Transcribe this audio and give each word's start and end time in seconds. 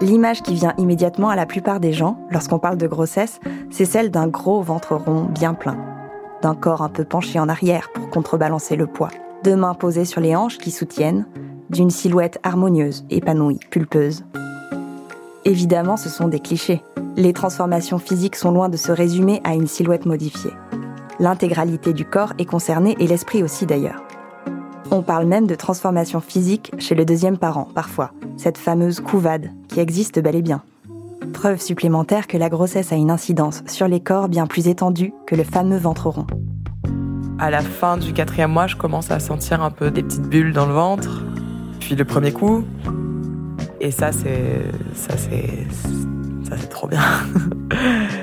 L'image 0.00 0.42
qui 0.42 0.54
vient 0.54 0.74
immédiatement 0.78 1.28
à 1.28 1.36
la 1.36 1.44
plupart 1.44 1.80
des 1.80 1.92
gens 1.92 2.18
lorsqu'on 2.30 2.58
parle 2.58 2.78
de 2.78 2.86
grossesse, 2.86 3.40
c'est 3.70 3.84
celle 3.84 4.10
d'un 4.10 4.26
gros 4.26 4.62
ventre 4.62 4.94
rond 4.94 5.24
bien 5.24 5.54
plein, 5.54 5.76
d'un 6.40 6.54
corps 6.54 6.82
un 6.82 6.88
peu 6.88 7.04
penché 7.04 7.38
en 7.38 7.48
arrière 7.48 7.90
pour 7.92 8.08
contrebalancer 8.08 8.74
le 8.76 8.86
poids, 8.86 9.10
de 9.44 9.54
mains 9.54 9.74
posées 9.74 10.04
sur 10.04 10.20
les 10.20 10.34
hanches 10.34 10.58
qui 10.58 10.70
soutiennent, 10.70 11.26
d'une 11.68 11.90
silhouette 11.90 12.38
harmonieuse, 12.42 13.04
épanouie, 13.10 13.60
pulpeuse. 13.70 14.24
Évidemment, 15.44 15.96
ce 15.96 16.08
sont 16.08 16.28
des 16.28 16.40
clichés. 16.40 16.82
Les 17.16 17.32
transformations 17.32 17.98
physiques 17.98 18.36
sont 18.36 18.52
loin 18.52 18.68
de 18.68 18.76
se 18.76 18.92
résumer 18.92 19.40
à 19.44 19.54
une 19.54 19.66
silhouette 19.66 20.06
modifiée. 20.06 20.52
L'intégralité 21.20 21.92
du 21.92 22.04
corps 22.04 22.32
est 22.38 22.44
concernée 22.44 22.96
et 23.00 23.06
l'esprit 23.06 23.42
aussi 23.42 23.66
d'ailleurs. 23.66 24.04
On 24.90 25.02
parle 25.02 25.26
même 25.26 25.46
de 25.46 25.54
transformation 25.54 26.20
physique 26.20 26.72
chez 26.78 26.94
le 26.94 27.04
deuxième 27.04 27.38
parent, 27.38 27.68
parfois, 27.74 28.12
cette 28.36 28.56
fameuse 28.56 29.00
couvade 29.00 29.50
qui 29.68 29.80
existe 29.80 30.20
bel 30.20 30.36
et 30.36 30.42
bien. 30.42 30.62
Preuve 31.32 31.60
supplémentaire 31.60 32.26
que 32.26 32.36
la 32.36 32.48
grossesse 32.48 32.92
a 32.92 32.96
une 32.96 33.10
incidence 33.10 33.62
sur 33.66 33.88
les 33.88 34.00
corps 34.00 34.28
bien 34.28 34.46
plus 34.46 34.68
étendue 34.68 35.12
que 35.26 35.34
le 35.34 35.44
fameux 35.44 35.76
ventre 35.76 36.08
rond. 36.08 36.26
À 37.40 37.50
la 37.50 37.60
fin 37.60 37.96
du 37.96 38.12
quatrième 38.12 38.52
mois, 38.52 38.66
je 38.66 38.76
commence 38.76 39.10
à 39.10 39.20
sentir 39.20 39.62
un 39.62 39.70
peu 39.70 39.90
des 39.90 40.02
petites 40.02 40.28
bulles 40.28 40.52
dans 40.52 40.66
le 40.66 40.72
ventre. 40.72 41.24
Puis 41.80 41.96
le 41.96 42.04
premier 42.04 42.32
coup, 42.32 42.64
et 43.80 43.90
ça 43.90 44.12
c'est 44.12 44.62
ça 44.94 45.16
c'est 45.16 45.66
ça 46.48 46.56
c'est 46.56 46.68
trop 46.68 46.88
bien. 46.88 47.00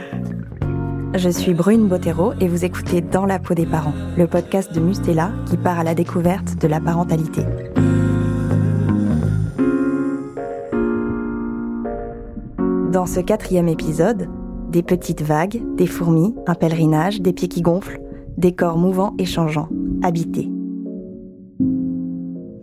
Je 1.18 1.30
suis 1.30 1.54
Brune 1.54 1.88
Bottero 1.88 2.34
et 2.42 2.50
vous 2.50 2.66
écoutez 2.66 3.00
Dans 3.00 3.26
la 3.26 3.40
peau 3.40 3.54
des 3.54 3.66
parents, 3.66 3.94
le 4.18 4.28
podcast 4.28 4.74
de 4.74 4.82
Mustela 4.82 5.32
qui 5.46 5.56
part 5.56 5.80
à 5.80 5.84
la 5.86 5.96
découverte 5.96 6.58
de 6.62 6.68
la 6.68 6.82
parentalité. 6.82 7.42
Dans 12.92 13.06
ce 13.06 13.22
quatrième 13.22 13.70
épisode, 13.70 14.28
des 14.68 14.84
petites 14.84 15.22
vagues, 15.22 15.64
des 15.78 15.88
fourmis, 15.88 16.36
un 16.48 16.56
pèlerinage, 16.56 17.22
des 17.22 17.32
pieds 17.32 17.48
qui 17.48 17.62
gonflent, 17.62 18.02
des 18.36 18.54
corps 18.54 18.78
mouvants 18.78 19.14
et 19.18 19.26
changeants, 19.26 19.70
habités. 20.04 20.50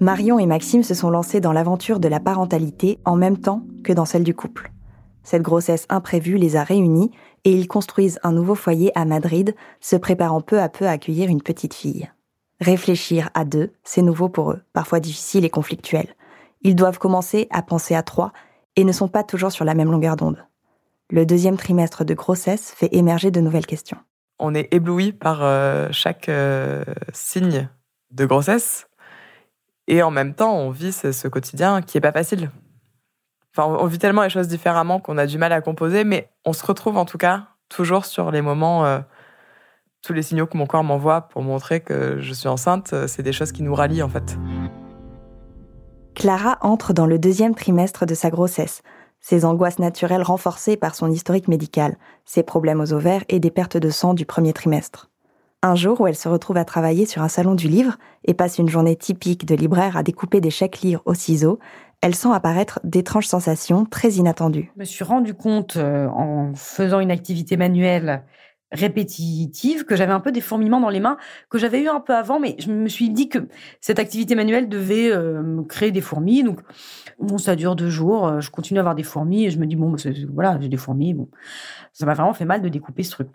Marion 0.01 0.39
et 0.39 0.47
Maxime 0.47 0.83
se 0.83 0.93
sont 0.93 1.09
lancés 1.09 1.41
dans 1.41 1.55
l'aventure 1.55 2.01
de 2.01 2.09
la 2.09 2.21
parentalité 2.21 2.99
en 3.07 3.17
même 3.17 3.39
temps 3.39 3.63
que 3.83 3.95
dans 3.95 4.05
celle 4.05 4.25
du 4.25 4.35
couple. 4.35 4.73
Cette 5.23 5.43
grossesse 5.43 5.87
imprévue 5.89 6.37
les 6.37 6.57
a 6.57 6.65
réunis 6.65 7.13
et 7.45 7.53
ils 7.53 7.69
construisent 7.69 8.21
un 8.23 8.33
nouveau 8.33 8.55
foyer 8.55 8.93
à 8.97 9.05
Madrid, 9.05 9.55
se 9.81 9.97
préparant 9.97 10.41
peu 10.41 10.61
à 10.61 10.69
peu 10.69 10.87
à 10.87 10.93
accueillir 10.93 11.29
une 11.29 11.43
petite 11.43 11.75
fille. 11.75 12.11
Réfléchir 12.61 13.31
à 13.35 13.45
deux, 13.45 13.73
c'est 13.83 14.03
nouveau 14.03 14.29
pour 14.29 14.53
eux, 14.53 14.63
parfois 14.73 15.01
difficile 15.01 15.45
et 15.45 15.51
conflictuel. 15.51 16.15
Ils 16.63 16.77
doivent 16.77 16.99
commencer 16.99 17.49
à 17.51 17.63
penser 17.63 17.95
à 17.95 18.03
trois 18.03 18.33
et 18.77 18.85
ne 18.85 18.93
sont 18.93 19.09
pas 19.09 19.25
toujours 19.25 19.53
sur 19.53 19.65
la 19.65 19.75
même 19.75 19.91
longueur 19.91 20.17
d'onde. 20.17 20.47
Le 21.11 21.27
deuxième 21.27 21.57
trimestre 21.57 22.05
de 22.05 22.15
grossesse 22.15 22.73
fait 22.77 22.89
émerger 22.95 23.31
de 23.31 23.41
nouvelles 23.41 23.67
questions. 23.67 23.99
On 24.39 24.55
est 24.55 24.73
ébloui 24.73 25.13
par 25.13 25.43
euh, 25.43 25.89
chaque 25.91 26.29
euh, 26.29 26.85
signe 27.13 27.69
de 28.13 28.25
grossesse 28.25 28.87
et 29.89 30.03
en 30.03 30.11
même 30.11 30.35
temps 30.35 30.57
on 30.57 30.71
vit 30.71 30.93
ce, 30.93 31.29
quotidien 31.29 31.83
qui 31.83 31.99
est 31.99 32.01
pas 32.01 32.13
facile. 32.13 32.51
Enfin, 33.55 33.69
on 33.69 33.87
vit 33.87 33.99
tellement 33.99 34.23
les 34.23 34.31
choses 34.31 34.49
différemment 34.49 34.99
qu'on 34.99 35.19
a 35.19 35.27
du 35.27 35.37
mal 35.37 35.53
à 35.53 35.61
composer, 35.61 36.05
mais 36.05 36.31
on 36.47 36.55
se 36.55 36.65
retrouve 36.65 36.97
en 36.97 37.05
tout 37.05 37.19
cas 37.19 37.49
toujours 37.69 38.07
sur 38.07 38.31
les 38.31 38.41
moments, 38.41 38.85
euh, 38.85 39.01
tous 40.03 40.13
les 40.13 40.23
signaux 40.23 40.47
que 40.47 40.57
mon 40.57 40.67
corps 40.67 40.85
m'envoie 40.85 41.23
pour 41.23 41.43
montrer 41.43 41.81
que 41.81 42.19
je 42.21 42.33
suis 42.33 42.49
enceinte, 42.49 42.93
euh, 42.93 43.07
c'est 43.07 43.23
des 43.23 43.33
choses 43.33 43.53
qui 43.53 43.63
nous 43.63 43.75
rallient 43.75 44.03
en 44.03 44.09
fait. 44.09 44.39
Clara 46.15 46.59
entre 46.61 46.93
dans 46.93 47.07
le 47.07 47.19
deuxième 47.19 47.55
trimestre 47.55 48.07
de 48.07 48.15
sa 48.15 48.31
grossesse, 48.31 48.83
ses 49.21 49.45
angoisses 49.45 49.79
naturelles 49.79 50.23
renforcées 50.23 50.77
par 50.77 50.95
son 50.95 51.11
historique 51.11 51.49
médical, 51.49 51.97
ses 52.25 52.43
problèmes 52.43 52.81
aux 52.81 52.93
ovaires 52.93 53.25
et 53.29 53.39
des 53.39 53.51
pertes 53.51 53.77
de 53.77 53.91
sang 53.91 54.15
du 54.15 54.27
premier 54.27 54.53
trimestre. 54.53 55.11
Un 55.63 55.77
jour 55.77 56.01
où 56.01 56.07
elle 56.07 56.17
se 56.17 56.29
retrouve 56.29 56.57
à 56.57 56.65
travailler 56.65 57.07
sur 57.07 57.23
un 57.23 57.29
salon 57.29 57.55
du 57.55 57.69
livre 57.69 57.97
et 58.25 58.35
passe 58.35 58.59
une 58.59 58.69
journée 58.69 58.97
typique 58.97 59.47
de 59.47 59.55
libraire 59.55 59.97
à 59.97 60.03
découper 60.03 60.41
des 60.41 60.51
chèques 60.51 60.81
livres 60.81 61.03
au 61.05 61.15
ciseau, 61.15 61.61
elle 62.03 62.15
sent 62.17 62.29
apparaître 62.33 62.81
d'étranges 62.85 63.27
sensations 63.27 63.87
très 63.87 64.11
inattendues. 64.15 64.71
Je 64.75 64.81
me 64.81 64.85
suis 64.85 65.05
rendu 65.05 65.35
compte 65.35 65.77
euh, 65.77 66.09
en 66.09 66.53
faisant 66.55 67.01
une 67.01 67.13
activité 67.13 67.57
manuelle 67.57 68.25
répétitive 68.73 69.85
que 69.85 69.97
j'avais 69.97 70.13
un 70.13 70.21
peu 70.21 70.33
des 70.33 70.41
fourmillements 70.41 70.81
dans 70.81 70.89
les 70.89 70.99
mains 70.99 71.19
que 71.51 71.59
j'avais 71.59 71.83
eu 71.83 71.89
un 71.89 72.01
peu 72.01 72.15
avant 72.15 72.41
mais 72.41 72.57
je 72.59 72.73
me 72.73 72.89
suis 72.89 73.11
dit 73.11 73.29
que 73.29 73.47
cette 73.83 73.99
activité 73.99 74.35
manuelle 74.35 74.67
devait 74.67 75.13
euh, 75.13 75.63
créer 75.69 75.91
des 75.91 76.01
fourmis 76.01 76.43
donc 76.43 76.61
bon 77.19 77.37
ça 77.37 77.55
dure 77.55 77.77
deux 77.77 77.91
jours 77.91 78.27
euh, 78.27 78.41
je 78.41 78.51
continue 78.51 78.79
à 78.79 78.81
avoir 78.81 78.95
des 78.95 79.03
fourmis 79.03 79.45
et 79.45 79.51
je 79.51 79.59
me 79.59 79.67
dis 79.67 79.77
bon 79.77 79.91
bah, 79.91 79.99
voilà 80.33 80.59
j'ai 80.59 80.71
des 80.71 80.79
fourmis 80.79 81.13
bon 81.13 81.29
ça 81.93 82.07
m'a 82.07 82.15
vraiment 82.15 82.33
fait 82.33 82.47
mal 82.47 82.63
de 82.63 82.71
découper 82.71 83.03
ce 83.03 83.11
truc 83.11 83.29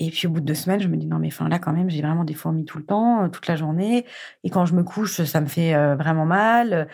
et 0.00 0.10
puis 0.10 0.28
au 0.28 0.30
bout 0.30 0.40
de 0.40 0.46
deux 0.46 0.54
semaines, 0.54 0.78
je 0.78 0.86
me 0.86 0.96
dis 0.96 1.06
non 1.06 1.18
mais 1.18 1.30
là 1.50 1.58
quand 1.58 1.72
même 1.72 1.90
j'ai 1.90 2.02
vraiment 2.02 2.22
des 2.22 2.34
fourmis 2.34 2.64
tout 2.64 2.78
le 2.78 2.84
temps, 2.84 3.28
toute 3.30 3.48
la 3.48 3.56
journée. 3.56 4.06
Et 4.44 4.48
quand 4.48 4.64
je 4.64 4.76
me 4.76 4.84
couche, 4.84 5.22
ça 5.24 5.40
me 5.40 5.46
fait 5.46 5.74
vraiment 5.96 6.24
mal. 6.24 6.86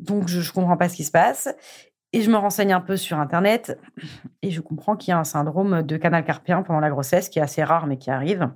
Donc 0.00 0.28
je, 0.28 0.40
je 0.40 0.52
comprends 0.52 0.76
pas 0.76 0.88
ce 0.88 0.96
qui 0.96 1.04
se 1.04 1.10
passe. 1.10 1.48
Et 2.12 2.22
je 2.22 2.30
me 2.30 2.36
renseigne 2.36 2.72
un 2.72 2.80
peu 2.80 2.96
sur 2.96 3.18
internet 3.18 3.78
et 4.42 4.50
je 4.50 4.60
comprends 4.60 4.96
qu'il 4.96 5.12
y 5.12 5.14
a 5.14 5.18
un 5.18 5.24
syndrome 5.24 5.82
de 5.82 5.96
canal 5.96 6.24
carpien 6.24 6.62
pendant 6.62 6.80
la 6.80 6.90
grossesse 6.90 7.28
qui 7.28 7.38
est 7.38 7.42
assez 7.42 7.62
rare 7.62 7.86
mais 7.86 7.98
qui 7.98 8.10
arrive. 8.10 8.50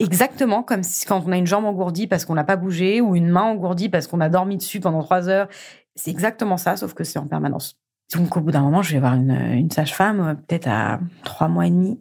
Exactement 0.00 0.62
comme 0.62 0.82
quand 1.06 1.22
on 1.24 1.32
a 1.32 1.36
une 1.36 1.46
jambe 1.46 1.64
engourdie 1.64 2.08
parce 2.08 2.24
qu'on 2.24 2.34
n'a 2.34 2.44
pas 2.44 2.56
bougé 2.56 3.00
ou 3.00 3.14
une 3.14 3.28
main 3.28 3.44
engourdie 3.44 3.88
parce 3.88 4.08
qu'on 4.08 4.20
a 4.20 4.28
dormi 4.28 4.56
dessus 4.56 4.80
pendant 4.80 5.02
trois 5.02 5.28
heures. 5.28 5.48
C'est 5.94 6.10
exactement 6.10 6.56
ça, 6.56 6.76
sauf 6.76 6.94
que 6.94 7.04
c'est 7.04 7.18
en 7.18 7.26
permanence. 7.26 7.78
Donc 8.12 8.36
au 8.36 8.40
bout 8.40 8.50
d'un 8.50 8.60
moment, 8.60 8.82
je 8.82 8.92
vais 8.92 9.00
voir 9.00 9.14
une, 9.14 9.30
une 9.30 9.70
sage-femme, 9.70 10.20
euh, 10.20 10.34
peut-être 10.34 10.68
à 10.68 11.00
trois 11.24 11.48
mois 11.48 11.66
et 11.66 11.70
demi. 11.70 11.98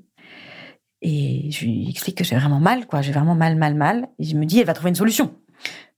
Et 1.02 1.52
je 1.52 1.66
lui 1.66 1.90
explique 1.90 2.18
que 2.18 2.24
j'ai 2.24 2.36
vraiment 2.36 2.60
mal, 2.60 2.88
quoi. 2.88 3.02
J'ai 3.02 3.12
vraiment 3.12 3.36
mal, 3.36 3.56
mal, 3.56 3.76
mal. 3.76 4.08
Et 4.18 4.24
je 4.24 4.36
me 4.36 4.46
dis, 4.46 4.60
elle 4.60 4.66
va 4.66 4.74
trouver 4.74 4.90
une 4.90 4.96
solution. 4.96 5.36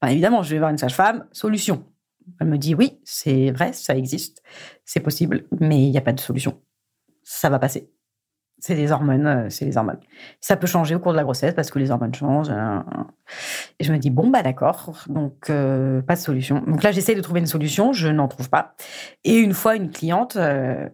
évidemment, 0.06 0.44
je 0.44 0.52
vais 0.52 0.60
voir 0.60 0.70
une 0.70 0.78
sage-femme, 0.78 1.26
solution. 1.32 1.86
Elle 2.40 2.48
me 2.48 2.58
dit, 2.58 2.76
oui, 2.76 3.00
c'est 3.04 3.52
vrai, 3.52 3.74
ça 3.74 3.96
existe, 3.96 4.44
c'est 4.86 5.00
possible, 5.00 5.46
mais 5.60 5.82
il 5.82 5.92
n'y 5.92 5.98
a 5.98 6.02
pas 6.02 6.14
de 6.14 6.20
solution. 6.20 6.62
Ça 7.24 7.50
va 7.50 7.60
passer. 7.60 7.92
C'est 8.60 8.76
des 8.76 8.92
hormones, 8.92 9.28
euh, 9.28 9.50
c'est 9.50 9.66
les 9.66 9.78
hormones. 9.78 10.00
Ça 10.42 10.58
peut 10.58 10.66
changer 10.66 10.96
au 10.96 11.00
cours 11.00 11.12
de 11.12 11.18
la 11.18 11.24
grossesse 11.24 11.54
parce 11.54 11.70
que 11.70 11.78
les 11.78 11.92
hormones 11.92 12.16
changent. 12.16 12.50
Euh, 12.50 12.80
et 13.78 13.84
je 13.84 13.94
me 13.94 14.00
dis, 14.00 14.10
bon, 14.10 14.30
bah 14.30 14.42
d'accord, 14.42 15.04
donc 15.08 15.50
euh, 15.50 16.02
pas 16.02 16.16
de 16.16 16.20
solution. 16.20 16.64
Donc 16.66 16.82
là, 16.82 16.92
j'essaie 16.92 17.14
de 17.14 17.22
trouver 17.22 17.40
une 17.40 17.48
solution, 17.48 17.94
je 17.94 18.08
n'en 18.08 18.28
trouve 18.28 18.50
pas. 18.50 18.76
Et 19.24 19.38
une 19.38 19.54
fois, 19.54 19.76
une 19.76 19.92
cliente 19.92 20.38
a 20.38 20.90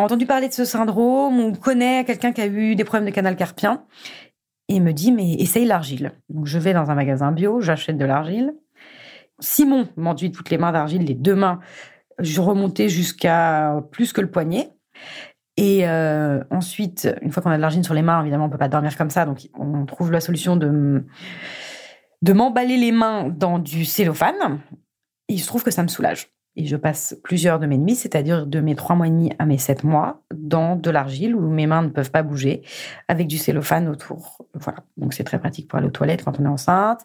entendu 0.00 0.26
parler 0.26 0.48
de 0.48 0.52
ce 0.52 0.64
syndrome, 0.64 1.38
on 1.38 1.52
connaît 1.52 2.04
quelqu'un 2.04 2.32
qui 2.32 2.40
a 2.40 2.46
eu 2.46 2.74
des 2.74 2.84
problèmes 2.84 3.08
de 3.08 3.14
canal 3.14 3.36
carpien, 3.36 3.84
et 4.68 4.80
me 4.80 4.92
dit, 4.92 5.12
mais 5.12 5.34
essaye 5.34 5.66
l'argile. 5.66 6.12
Donc 6.28 6.46
je 6.46 6.58
vais 6.58 6.72
dans 6.72 6.90
un 6.90 6.94
magasin 6.94 7.30
bio, 7.30 7.60
j'achète 7.60 7.96
de 7.96 8.04
l'argile. 8.04 8.54
Simon 9.40 9.88
m'enduit 9.96 10.32
toutes 10.32 10.50
les 10.50 10.58
mains 10.58 10.72
d'argile, 10.72 11.04
les 11.04 11.14
deux 11.14 11.34
mains, 11.34 11.60
je 12.18 12.40
remontais 12.40 12.88
jusqu'à 12.88 13.82
plus 13.90 14.12
que 14.12 14.20
le 14.20 14.30
poignet. 14.30 14.70
Et 15.56 15.86
euh, 15.86 16.42
ensuite, 16.50 17.08
une 17.22 17.30
fois 17.30 17.42
qu'on 17.42 17.50
a 17.50 17.56
de 17.56 17.60
l'argile 17.60 17.84
sur 17.84 17.94
les 17.94 18.02
mains, 18.02 18.20
évidemment, 18.20 18.46
on 18.46 18.50
peut 18.50 18.58
pas 18.58 18.68
dormir 18.68 18.96
comme 18.96 19.10
ça, 19.10 19.24
donc 19.24 19.48
on 19.54 19.86
trouve 19.86 20.10
la 20.10 20.20
solution 20.20 20.56
de, 20.56 21.04
de 22.22 22.32
m'emballer 22.32 22.76
les 22.76 22.92
mains 22.92 23.28
dans 23.28 23.58
du 23.58 23.84
cellophane. 23.84 24.60
Et 25.28 25.34
il 25.34 25.38
se 25.38 25.46
trouve 25.46 25.62
que 25.62 25.70
ça 25.70 25.82
me 25.82 25.88
soulage. 25.88 26.28
Et 26.56 26.66
je 26.66 26.76
passe 26.76 27.16
plusieurs 27.24 27.58
de 27.58 27.66
mes 27.66 27.78
nuits, 27.78 27.96
c'est-à-dire 27.96 28.46
de 28.46 28.60
mes 28.60 28.76
trois 28.76 28.94
mois 28.94 29.08
et 29.08 29.10
demi 29.10 29.32
à 29.38 29.46
mes 29.46 29.58
sept 29.58 29.82
mois, 29.82 30.22
dans 30.32 30.76
de 30.76 30.90
l'argile 30.90 31.34
où 31.34 31.48
mes 31.50 31.66
mains 31.66 31.82
ne 31.82 31.88
peuvent 31.88 32.12
pas 32.12 32.22
bouger, 32.22 32.62
avec 33.08 33.26
du 33.26 33.38
cellophane 33.38 33.88
autour. 33.88 34.46
Voilà. 34.54 34.78
Donc 34.96 35.14
c'est 35.14 35.24
très 35.24 35.38
pratique 35.38 35.68
pour 35.68 35.78
aller 35.78 35.88
aux 35.88 35.92
toilettes 35.92 36.24
quand 36.24 36.38
on 36.38 36.44
est 36.44 36.48
enceinte. 36.48 37.00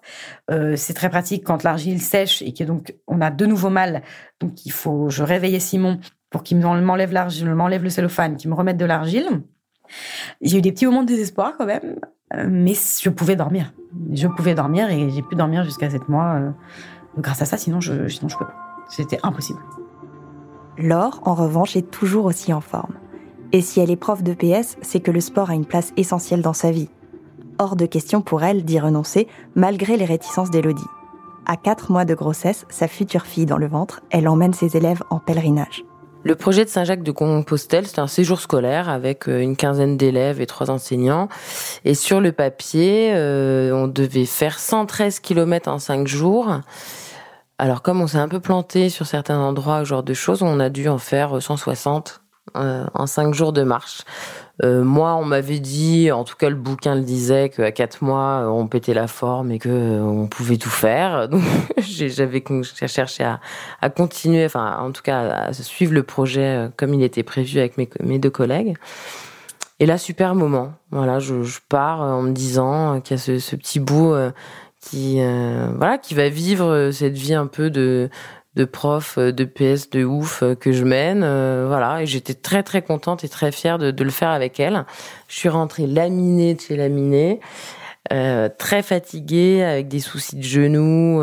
Euh, 0.51 0.75
c'est 0.75 0.93
très 0.93 1.09
pratique 1.09 1.43
quand 1.43 1.63
l'argile 1.63 1.99
sèche 1.99 2.41
et 2.43 2.53
que 2.53 2.63
donc 2.63 2.95
on 3.07 3.21
a 3.21 3.31
de 3.31 3.45
nouveau 3.45 3.69
mal. 3.69 4.03
Donc 4.39 4.65
il 4.65 4.71
faut, 4.71 5.09
je 5.09 5.23
réveillais 5.23 5.59
Simon 5.59 5.99
pour 6.29 6.43
qu'il 6.43 6.59
m'enlève 6.59 7.11
l'argile, 7.11 7.49
m'enlève 7.55 7.83
le 7.83 7.89
cellophane, 7.89 8.35
qu'il 8.35 8.51
me 8.51 8.55
remette 8.55 8.77
de 8.77 8.85
l'argile. 8.85 9.41
J'ai 10.41 10.59
eu 10.59 10.61
des 10.61 10.71
petits 10.71 10.85
moments 10.85 11.01
de 11.01 11.07
désespoir 11.07 11.53
quand 11.57 11.65
même, 11.65 11.95
euh, 12.35 12.47
mais 12.47 12.73
je 12.73 13.09
pouvais 13.09 13.35
dormir. 13.35 13.73
Je 14.13 14.27
pouvais 14.27 14.53
dormir 14.53 14.91
et 14.91 15.09
j'ai 15.09 15.23
pu 15.23 15.35
dormir 15.35 15.63
jusqu'à 15.63 15.89
sept 15.89 16.07
mois 16.07 16.35
euh, 16.35 16.51
grâce 17.17 17.41
à 17.41 17.45
ça. 17.45 17.57
Sinon 17.57 17.81
je, 17.81 18.07
sinon 18.07 18.29
je 18.29 18.37
peux 18.37 18.45
pas. 18.45 18.68
C'était 18.89 19.19
impossible. 19.23 19.59
Laure, 20.77 21.21
en 21.25 21.35
revanche, 21.35 21.75
est 21.75 21.89
toujours 21.89 22.25
aussi 22.25 22.53
en 22.53 22.61
forme. 22.61 22.93
Et 23.51 23.61
si 23.61 23.79
elle 23.79 23.91
est 23.91 23.95
prof 23.95 24.23
de 24.23 24.33
PS, 24.33 24.77
c'est 24.81 24.99
que 24.99 25.11
le 25.11 25.21
sport 25.21 25.49
a 25.49 25.55
une 25.55 25.65
place 25.65 25.91
essentielle 25.97 26.41
dans 26.41 26.53
sa 26.53 26.71
vie. 26.71 26.89
Hors 27.57 27.75
de 27.75 27.85
question 27.85 28.21
pour 28.21 28.43
elle 28.43 28.63
d'y 28.63 28.79
renoncer, 28.79 29.27
malgré 29.55 29.97
les 29.97 30.05
réticences 30.05 30.51
d'Élodie. 30.51 30.85
À 31.45 31.57
4 31.57 31.91
mois 31.91 32.05
de 32.05 32.13
grossesse, 32.13 32.65
sa 32.69 32.87
future 32.87 33.25
fille 33.25 33.45
dans 33.45 33.57
le 33.57 33.67
ventre, 33.67 34.01
elle 34.11 34.27
emmène 34.27 34.53
ses 34.53 34.77
élèves 34.77 35.03
en 35.09 35.19
pèlerinage. 35.19 35.83
Le 36.23 36.35
projet 36.35 36.65
de 36.65 36.69
Saint-Jacques 36.69 37.01
de 37.01 37.11
Compostelle, 37.11 37.87
c'est 37.87 37.99
un 37.99 38.07
séjour 38.07 38.41
scolaire 38.41 38.89
avec 38.89 39.27
euh, 39.29 39.39
une 39.39 39.55
quinzaine 39.55 39.95
d'élèves 39.95 40.41
et 40.41 40.45
trois 40.45 40.69
enseignants. 40.69 41.29
Et 41.85 41.95
sur 41.95 42.19
le 42.19 42.33
papier, 42.33 43.11
euh, 43.13 43.71
on 43.73 43.87
devait 43.87 44.25
faire 44.25 44.59
113 44.59 45.21
km 45.21 45.69
en 45.69 45.79
cinq 45.79 46.07
jours. 46.07 46.59
Alors 47.59 47.81
comme 47.81 47.99
on 47.99 48.07
s'est 48.07 48.17
un 48.17 48.29
peu 48.29 48.39
planté 48.39 48.89
sur 48.89 49.05
certains 49.05 49.37
endroits, 49.37 49.83
genre 49.83 50.01
de 50.01 50.13
choses, 50.13 50.41
on 50.41 50.61
a 50.61 50.69
dû 50.69 50.87
en 50.87 50.97
faire 50.97 51.41
160 51.41 52.21
euh, 52.55 52.85
en 52.93 53.05
cinq 53.05 53.33
jours 53.33 53.51
de 53.51 53.63
marche. 53.63 54.03
Euh, 54.63 54.81
moi, 54.81 55.15
on 55.15 55.25
m'avait 55.25 55.59
dit, 55.59 56.09
en 56.09 56.23
tout 56.23 56.37
cas 56.37 56.49
le 56.49 56.55
bouquin 56.55 56.95
le 56.95 57.01
disait, 57.01 57.49
qu'à 57.49 57.73
quatre 57.73 58.01
mois, 58.01 58.45
on 58.49 58.67
pétait 58.67 58.93
la 58.93 59.07
forme 59.07 59.51
et 59.51 59.59
que 59.59 59.67
euh, 59.67 60.01
on 60.01 60.27
pouvait 60.27 60.55
tout 60.55 60.69
faire. 60.69 61.27
Donc 61.29 61.43
j'avais 61.77 62.41
cherché 62.87 63.25
à, 63.25 63.41
à, 63.81 63.89
continuer, 63.89 64.45
enfin 64.45 64.77
en 64.79 64.91
tout 64.93 65.01
cas 65.01 65.19
à 65.19 65.53
suivre 65.53 65.93
le 65.93 66.03
projet 66.03 66.69
comme 66.77 66.93
il 66.93 67.03
était 67.03 67.23
prévu 67.23 67.59
avec 67.59 67.77
mes, 67.77 68.19
deux 68.19 68.29
collègues. 68.29 68.77
Et 69.81 69.85
là, 69.85 69.97
super 69.97 70.33
moment. 70.33 70.73
Voilà, 70.91 71.19
je, 71.19 71.43
je 71.43 71.59
pars 71.67 71.99
en 71.99 72.21
me 72.21 72.31
disant 72.31 73.01
qu'il 73.01 73.17
y 73.17 73.19
a 73.19 73.39
ce 73.39 73.55
petit 73.57 73.81
bout 73.81 74.13
qui, 74.81 75.15
voilà, 75.15 75.97
qui 75.97 76.13
va 76.13 76.29
vivre 76.29 76.91
cette 76.91 77.17
vie 77.17 77.33
un 77.33 77.47
peu 77.47 77.69
de 77.69 78.09
de 78.55 78.65
prof 78.65 79.17
euh, 79.17 79.31
de 79.31 79.45
PS 79.45 79.89
de 79.89 80.03
ouf 80.03 80.43
euh, 80.43 80.55
que 80.55 80.71
je 80.71 80.83
mène. 80.83 81.21
Euh, 81.23 81.65
voilà, 81.67 82.01
et 82.01 82.05
j'étais 82.05 82.33
très 82.33 82.63
très 82.63 82.81
contente 82.81 83.23
et 83.23 83.29
très 83.29 83.51
fière 83.51 83.77
de, 83.77 84.03
le 84.03 84.09
faire 84.09 84.29
avec 84.29 84.59
elle. 84.59 84.85
Je 85.27 85.35
suis 85.35 85.49
rentrée 85.49 85.87
laminée 85.87 86.55
de 86.55 86.61
chez 86.61 86.75
laminée. 86.75 87.39
très 88.57 88.81
fatiguée, 88.81 89.63
avec 89.63 89.87
des 89.87 89.99
soucis 89.99 90.35
de 90.35 90.43
genoux, 90.43 91.21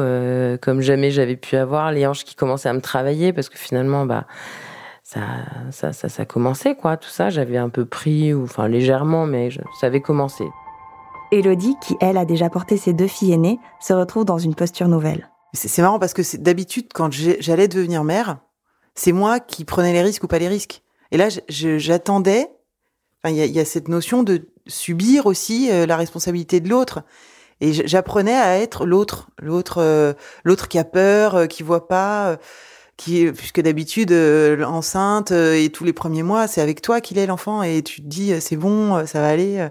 comme 0.62 0.80
jamais 0.80 1.10
j'avais 1.10 1.36
pu 1.36 1.56
avoir, 1.56 1.90
les 1.90 2.06
hanches 2.06 2.24
qui 2.24 2.36
commençaient 2.36 2.68
à 2.68 2.74
me 2.74 2.80
travailler 2.80 3.32
parce 3.32 3.48
que 3.48 3.58
finalement, 3.58 4.06
bah, 4.06 4.26
ça, 5.02 5.20
ça, 5.70 5.92
ça, 5.92 6.08
ça 6.08 6.24
commençait 6.24 6.76
quoi, 6.76 6.96
tout 6.96 7.08
ça. 7.08 7.30
J'avais 7.30 7.56
un 7.58 7.70
peu 7.70 7.86
pris, 7.86 8.32
ou 8.34 8.44
enfin 8.44 8.68
légèrement, 8.68 9.26
mais 9.26 9.50
ça 9.80 9.88
avait 9.88 10.00
commencé. 10.00 10.44
Elodie, 11.32 11.76
qui 11.80 11.96
elle 12.00 12.16
a 12.16 12.24
déjà 12.24 12.50
porté 12.50 12.76
ses 12.76 12.92
deux 12.92 13.06
filles 13.06 13.32
aînées, 13.32 13.58
se 13.80 13.92
retrouve 13.92 14.24
dans 14.24 14.38
une 14.38 14.54
posture 14.54 14.88
nouvelle. 14.88 15.30
C'est 15.54 15.82
marrant 15.82 15.98
parce 15.98 16.12
que 16.12 16.36
d'habitude, 16.36 16.88
quand 16.92 17.10
j'allais 17.12 17.68
devenir 17.68 18.04
mère, 18.04 18.38
c'est 18.94 19.12
moi 19.12 19.40
qui 19.40 19.64
prenais 19.64 19.92
les 19.92 20.02
risques 20.02 20.24
ou 20.24 20.28
pas 20.28 20.38
les 20.38 20.48
risques. 20.48 20.82
Et 21.12 21.16
là, 21.16 21.28
j'attendais. 21.48 22.48
Il 23.24 23.34
y 23.34 23.60
a, 23.60 23.64
cette 23.64 23.88
notion 23.88 24.22
de 24.22 24.48
subir 24.68 25.26
aussi 25.26 25.68
euh, 25.70 25.86
la 25.86 25.96
responsabilité 25.96 26.60
de 26.60 26.68
l'autre. 26.68 27.02
Et 27.60 27.72
j'apprenais 27.72 28.36
à 28.36 28.58
être 28.58 28.86
l'autre, 28.86 29.30
l'autre, 29.40 29.78
euh, 29.78 30.12
l'autre 30.44 30.68
qui 30.68 30.78
a 30.78 30.84
peur, 30.84 31.34
euh, 31.34 31.46
qui 31.46 31.62
voit 31.62 31.88
pas, 31.88 32.36
qui, 32.96 33.26
puisque 33.32 33.60
d'habitude 33.60 34.12
enceinte 34.12 35.32
et 35.32 35.70
tous 35.72 35.84
les 35.84 35.92
premiers 35.92 36.22
mois, 36.22 36.46
c'est 36.46 36.60
avec 36.60 36.82
toi 36.82 37.00
qu'il 37.00 37.18
est 37.18 37.26
l'enfant 37.26 37.62
et 37.62 37.82
tu 37.82 38.00
te 38.00 38.06
dis 38.06 38.40
c'est 38.40 38.56
bon, 38.56 39.06
ça 39.06 39.20
va 39.20 39.28
aller. 39.28 39.68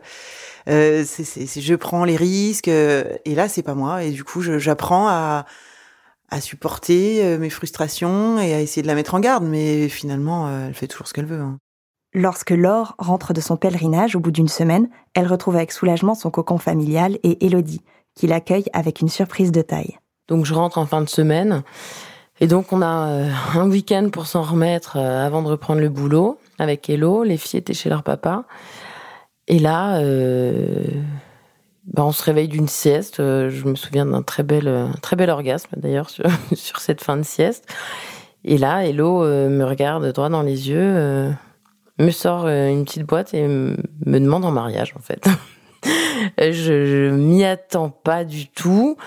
C'est, 0.68 1.62
je 1.62 1.76
prends 1.76 2.06
les 2.06 2.16
risques 2.16 2.68
et 2.68 3.36
là 3.36 3.48
c'est 3.48 3.64
pas 3.64 3.76
moi 3.76 4.04
et 4.04 4.12
du 4.12 4.24
coup 4.24 4.42
j'apprends 4.42 5.08
à 5.08 5.46
à 6.30 6.42
supporter 6.42 7.24
euh, 7.24 7.38
mes 7.38 7.50
frustrations 7.50 8.40
et 8.40 8.54
à 8.54 8.62
essayer 8.62 8.82
de 8.82 8.88
la 8.88 8.96
mettre 8.96 9.16
en 9.16 9.20
garde, 9.20 9.44
mais 9.44 9.90
finalement, 9.90 10.48
euh, 10.48 10.68
elle 10.68 10.74
fait 10.74 10.88
toujours 10.88 11.08
ce 11.08 11.14
qu'elle 11.14 11.26
veut. 11.26 11.40
Hein. 11.40 11.58
Lorsque 12.14 12.52
Laure 12.52 12.96
rentre 12.98 13.34
de 13.34 13.42
son 13.42 13.58
pèlerinage 13.58 14.16
au 14.16 14.20
bout 14.20 14.32
d'une 14.32 14.48
semaine, 14.48 14.90
elle 15.14 15.28
retrouve 15.28 15.56
avec 15.56 15.72
soulagement 15.72 16.16
son 16.16 16.32
cocon 16.32 16.58
familial 16.58 17.20
et 17.24 17.46
Elodie, 17.46 17.82
qui 18.16 18.28
l'accueille 18.28 18.66
avec 18.74 19.02
une 19.02 19.10
surprise 19.10 19.52
de 19.52 19.62
taille. 19.62 19.98
Donc 20.28 20.46
je 20.46 20.54
rentre 20.54 20.78
en 20.78 20.86
fin 20.86 21.02
de 21.02 21.10
semaine, 21.10 21.64
et 22.40 22.48
donc 22.48 22.72
on 22.74 22.82
a 22.82 23.08
euh, 23.08 23.30
un 23.56 23.70
week-end 23.70 24.10
pour 24.12 24.28
s'en 24.28 24.42
remettre 24.42 24.98
avant 24.98 25.42
de 25.42 25.48
reprendre 25.48 25.82
le 25.82 25.90
boulot 25.90 26.40
avec 26.58 26.90
Elo. 26.90 27.24
Les 27.24 27.38
filles 27.38 27.60
étaient 27.60 27.74
chez 27.74 27.90
leur 27.90 28.04
papa. 28.04 28.46
Et 29.48 29.60
là, 29.60 30.00
bah, 31.88 32.04
on 32.04 32.12
se 32.12 32.24
réveille 32.24 32.48
d'une 32.48 32.68
sieste. 32.68 33.20
Euh, 33.20 33.50
je 33.50 33.66
me 33.66 33.76
souviens 33.76 34.06
d'un 34.06 34.24
très 34.24 34.44
bel, 34.44 34.68
euh, 34.68 34.88
très 35.02 35.16
bel 35.16 35.30
orgasme 35.30 35.70
d'ailleurs 35.78 36.10
sur, 36.54 36.80
cette 36.80 37.04
fin 37.04 37.18
de 37.18 37.24
sieste. 37.24 37.66
Et 38.44 38.58
là, 38.58 38.86
Hello 38.86 39.24
euh, 39.24 39.50
me 39.50 39.64
regarde 39.64 40.06
droit 40.12 40.30
dans 40.30 40.42
les 40.42 40.70
yeux, 40.70 41.34
me 41.98 42.12
sort 42.12 42.48
une 42.48 42.86
petite 42.86 43.04
boîte 43.04 43.34
et 43.34 43.48
me 43.48 44.20
demande 44.20 44.46
en 44.46 44.52
mariage 44.52 44.94
en 44.96 45.02
fait. 45.02 45.26
je, 46.38 46.52
je 46.52 47.10
m'y 47.10 47.44
attends 47.44 47.90
pas 47.90 48.24
du 48.24 48.48
tout. 48.50 48.98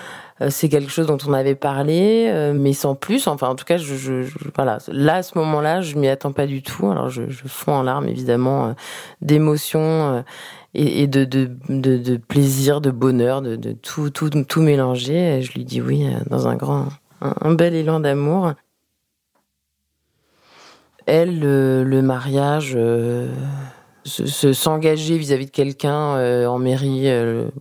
C'est 0.47 0.69
quelque 0.69 0.89
chose 0.89 1.07
dont 1.07 1.17
on 1.27 1.33
avait 1.33 1.55
parlé, 1.55 2.51
mais 2.55 2.71
sans 2.71 2.95
plus. 2.95 3.27
Enfin, 3.27 3.49
en 3.49 3.55
tout 3.55 3.65
cas, 3.65 3.77
je, 3.77 4.23
voilà. 4.55 4.77
Là, 4.87 5.15
à 5.15 5.23
ce 5.23 5.37
moment-là, 5.37 5.81
je 5.81 5.97
m'y 5.97 6.07
attends 6.07 6.31
pas 6.31 6.47
du 6.47 6.61
tout. 6.61 6.89
Alors, 6.89 7.09
je, 7.09 7.23
fonds 7.45 7.73
en 7.73 7.83
larmes, 7.83 8.07
évidemment, 8.07 8.73
d'émotion 9.21 10.23
et, 10.73 11.07
de, 11.07 11.25
de, 11.25 11.49
de, 11.67 12.17
plaisir, 12.17 12.81
de 12.81 12.91
bonheur, 12.91 13.41
de, 13.41 13.71
tout, 13.73 14.09
tout, 14.09 14.29
tout 14.29 14.61
mélanger. 14.61 15.41
je 15.41 15.53
lui 15.53 15.65
dis 15.65 15.81
oui 15.81 16.05
euh, 16.05 16.19
dans 16.29 16.47
un 16.47 16.55
grand, 16.55 16.87
un, 17.21 17.53
bel 17.53 17.73
élan 17.73 17.99
d'amour. 17.99 18.53
Elle, 21.05 21.39
le, 21.39 22.01
mariage, 22.01 22.73
euh, 22.75 23.33
s'engager 24.05 25.17
vis-à-vis 25.17 25.47
de 25.47 25.51
quelqu'un 25.51 26.15
euh, 26.17 26.45
en 26.45 26.59
mairie, 26.59 27.09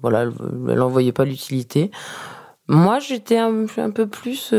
voilà, 0.02 0.26
elle 0.68 0.78
n'en 0.78 0.88
voyait 0.88 1.12
pas 1.12 1.24
l'utilité. 1.24 1.90
Moi, 2.68 2.98
j'étais 2.98 3.38
un, 3.38 3.66
peu 3.66 4.06
plus 4.06 4.54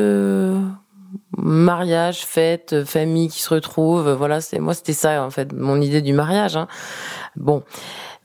mariage, 1.37 2.25
fête, 2.25 2.83
famille 2.83 3.29
qui 3.29 3.41
se 3.41 3.53
retrouve. 3.53 4.11
Voilà, 4.11 4.41
c'est 4.41 4.59
moi, 4.59 4.73
c'était 4.73 4.93
ça 4.93 5.23
en 5.23 5.29
fait, 5.29 5.53
mon 5.53 5.79
idée 5.81 6.01
du 6.01 6.13
mariage. 6.13 6.57
Hein. 6.57 6.67
Bon. 7.35 7.63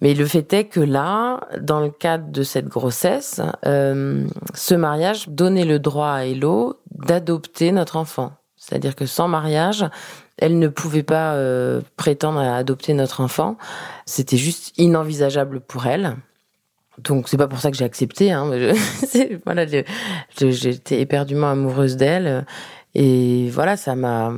Mais 0.01 0.13
le 0.13 0.27
fait 0.27 0.53
est 0.53 0.65
que 0.65 0.81
là, 0.81 1.41
dans 1.61 1.81
le 1.81 1.89
cadre 1.89 2.31
de 2.31 2.43
cette 2.43 2.67
grossesse, 2.67 3.41
euh, 3.65 4.27
ce 4.53 4.75
mariage 4.75 5.29
donnait 5.29 5.65
le 5.65 5.79
droit 5.79 6.11
à 6.11 6.25
Hello 6.27 6.79
d'adopter 6.91 7.73
notre 7.73 7.97
enfant. 7.97 8.33
C'est-à-dire 8.57 8.97
que 8.97 9.07
sans 9.07 9.29
mariage, 9.29 9.87
elle 10.37 10.59
ne 10.59 10.69
pouvait 10.69 11.05
pas 11.05 11.35
euh, 11.35 11.81
prétendre 11.97 12.41
à 12.41 12.57
adopter 12.57 12.93
notre 12.93 13.21
enfant. 13.21 13.57
C'était 14.05 14.37
juste 14.37 14.77
inenvisageable 14.79 15.61
pour 15.61 15.87
elle. 15.87 16.17
Donc 16.99 17.29
c'est 17.29 17.37
pas 17.37 17.49
pour 17.49 17.61
ça 17.61 17.71
que 17.71 17.77
j'ai 17.77 17.85
accepté. 17.85 18.33
Hein, 18.33 18.51
voilà, 19.45 19.67
j'étais 20.39 21.01
éperdument 21.01 21.51
amoureuse 21.51 21.97
d'elle 21.97 22.47
et 22.95 23.49
voilà, 23.51 23.77
ça 23.77 23.95
m'a, 23.97 24.33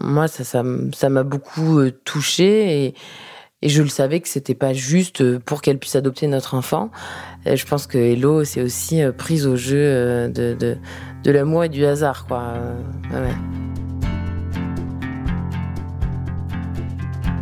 moi 0.00 0.26
ça 0.28 0.62
m'a 0.62 1.22
beaucoup 1.22 1.78
euh, 1.78 1.92
touchée 2.04 2.94
et 3.62 3.68
je 3.68 3.82
le 3.82 3.88
savais 3.88 4.20
que 4.20 4.28
c'était 4.28 4.54
pas 4.54 4.72
juste 4.72 5.20
euh, 5.20 5.38
pour 5.38 5.60
qu'elle 5.60 5.78
puisse 5.78 5.96
adopter 5.96 6.26
notre 6.26 6.54
enfant. 6.54 6.90
je 7.44 7.64
pense 7.66 7.86
que 7.86 7.98
Hello, 7.98 8.44
c'est 8.44 8.62
aussi 8.62 9.02
euh, 9.02 9.12
prise 9.12 9.46
au 9.46 9.56
jeu 9.56 9.78
euh, 9.78 10.28
de, 10.28 10.54
de, 10.58 10.78
de 11.22 11.30
l'amour 11.30 11.64
et 11.64 11.68
du 11.68 11.84
hasard, 11.84 12.26
quoi. 12.26 12.54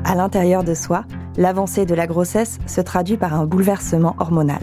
À 0.05 0.15
l'intérieur 0.15 0.65
de 0.65 0.75
soi, 0.75 1.05
l'avancée 1.39 1.87
de 1.87 1.95
la 1.95 2.07
grossesse 2.07 2.59
se 2.67 2.83
traduit 2.83 3.17
par 3.17 3.33
un 3.33 3.47
bouleversement 3.47 4.17
hormonal. 4.19 4.61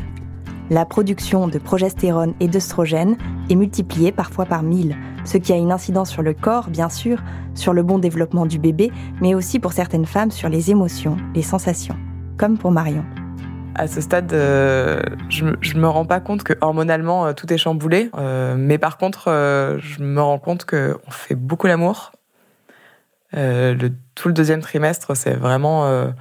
La 0.70 0.86
production 0.86 1.48
de 1.48 1.58
progestérone 1.58 2.34
et 2.39 2.48
d'œstrogène 2.48 3.17
est 3.50 3.55
multipliée 3.55 4.12
parfois 4.12 4.46
par 4.46 4.62
mille, 4.62 4.96
ce 5.24 5.38
qui 5.38 5.53
a 5.53 5.55
une 5.55 5.72
incidence 5.72 6.10
sur 6.10 6.22
le 6.22 6.34
corps, 6.34 6.70
bien 6.70 6.89
sûr, 6.89 7.24
sur 7.53 7.74
le 7.74 7.82
bon 7.82 7.98
développement 7.98 8.46
du 8.46 8.60
bébé, 8.60 8.91
mais 9.22 9.36
aussi 9.36 9.60
pour 9.60 9.74
certaines 9.74 10.05
femmes 10.05 10.32
sur 10.32 10.50
les 10.50 10.72
émotions, 10.72 11.15
les 11.34 11.44
sensations, 11.44 11.96
comme 12.38 12.58
pour 12.58 12.72
Marion. 12.72 13.05
À 13.75 13.88
ce 13.88 14.01
stade, 14.01 14.34
euh, 14.34 15.01
je, 15.29 15.46
je 15.62 15.77
me 15.77 15.88
rends 15.88 16.05
pas 16.05 16.20
compte 16.20 16.44
que 16.44 16.53
hormonalement 16.62 17.27
euh, 17.27 17.34
tout 17.34 17.51
est 17.53 17.58
chamboulé, 17.58 18.10
euh, 18.17 18.55
mais 18.58 18.77
par 18.77 18.98
contre, 18.98 19.25
je 19.79 20.03
me 20.03 20.22
rends 20.22 20.39
compte 20.39 20.65
que 20.65 20.98
on 21.08 21.12
fait 21.12 21.36
beaucoup 21.36 21.67
l'amour. 21.67 22.12
tout 23.32 23.38
le 23.38 24.34
deuxième 24.34 24.62
trimestre, 24.62 25.15
c'est 25.15 25.36
vraiment 25.36 26.12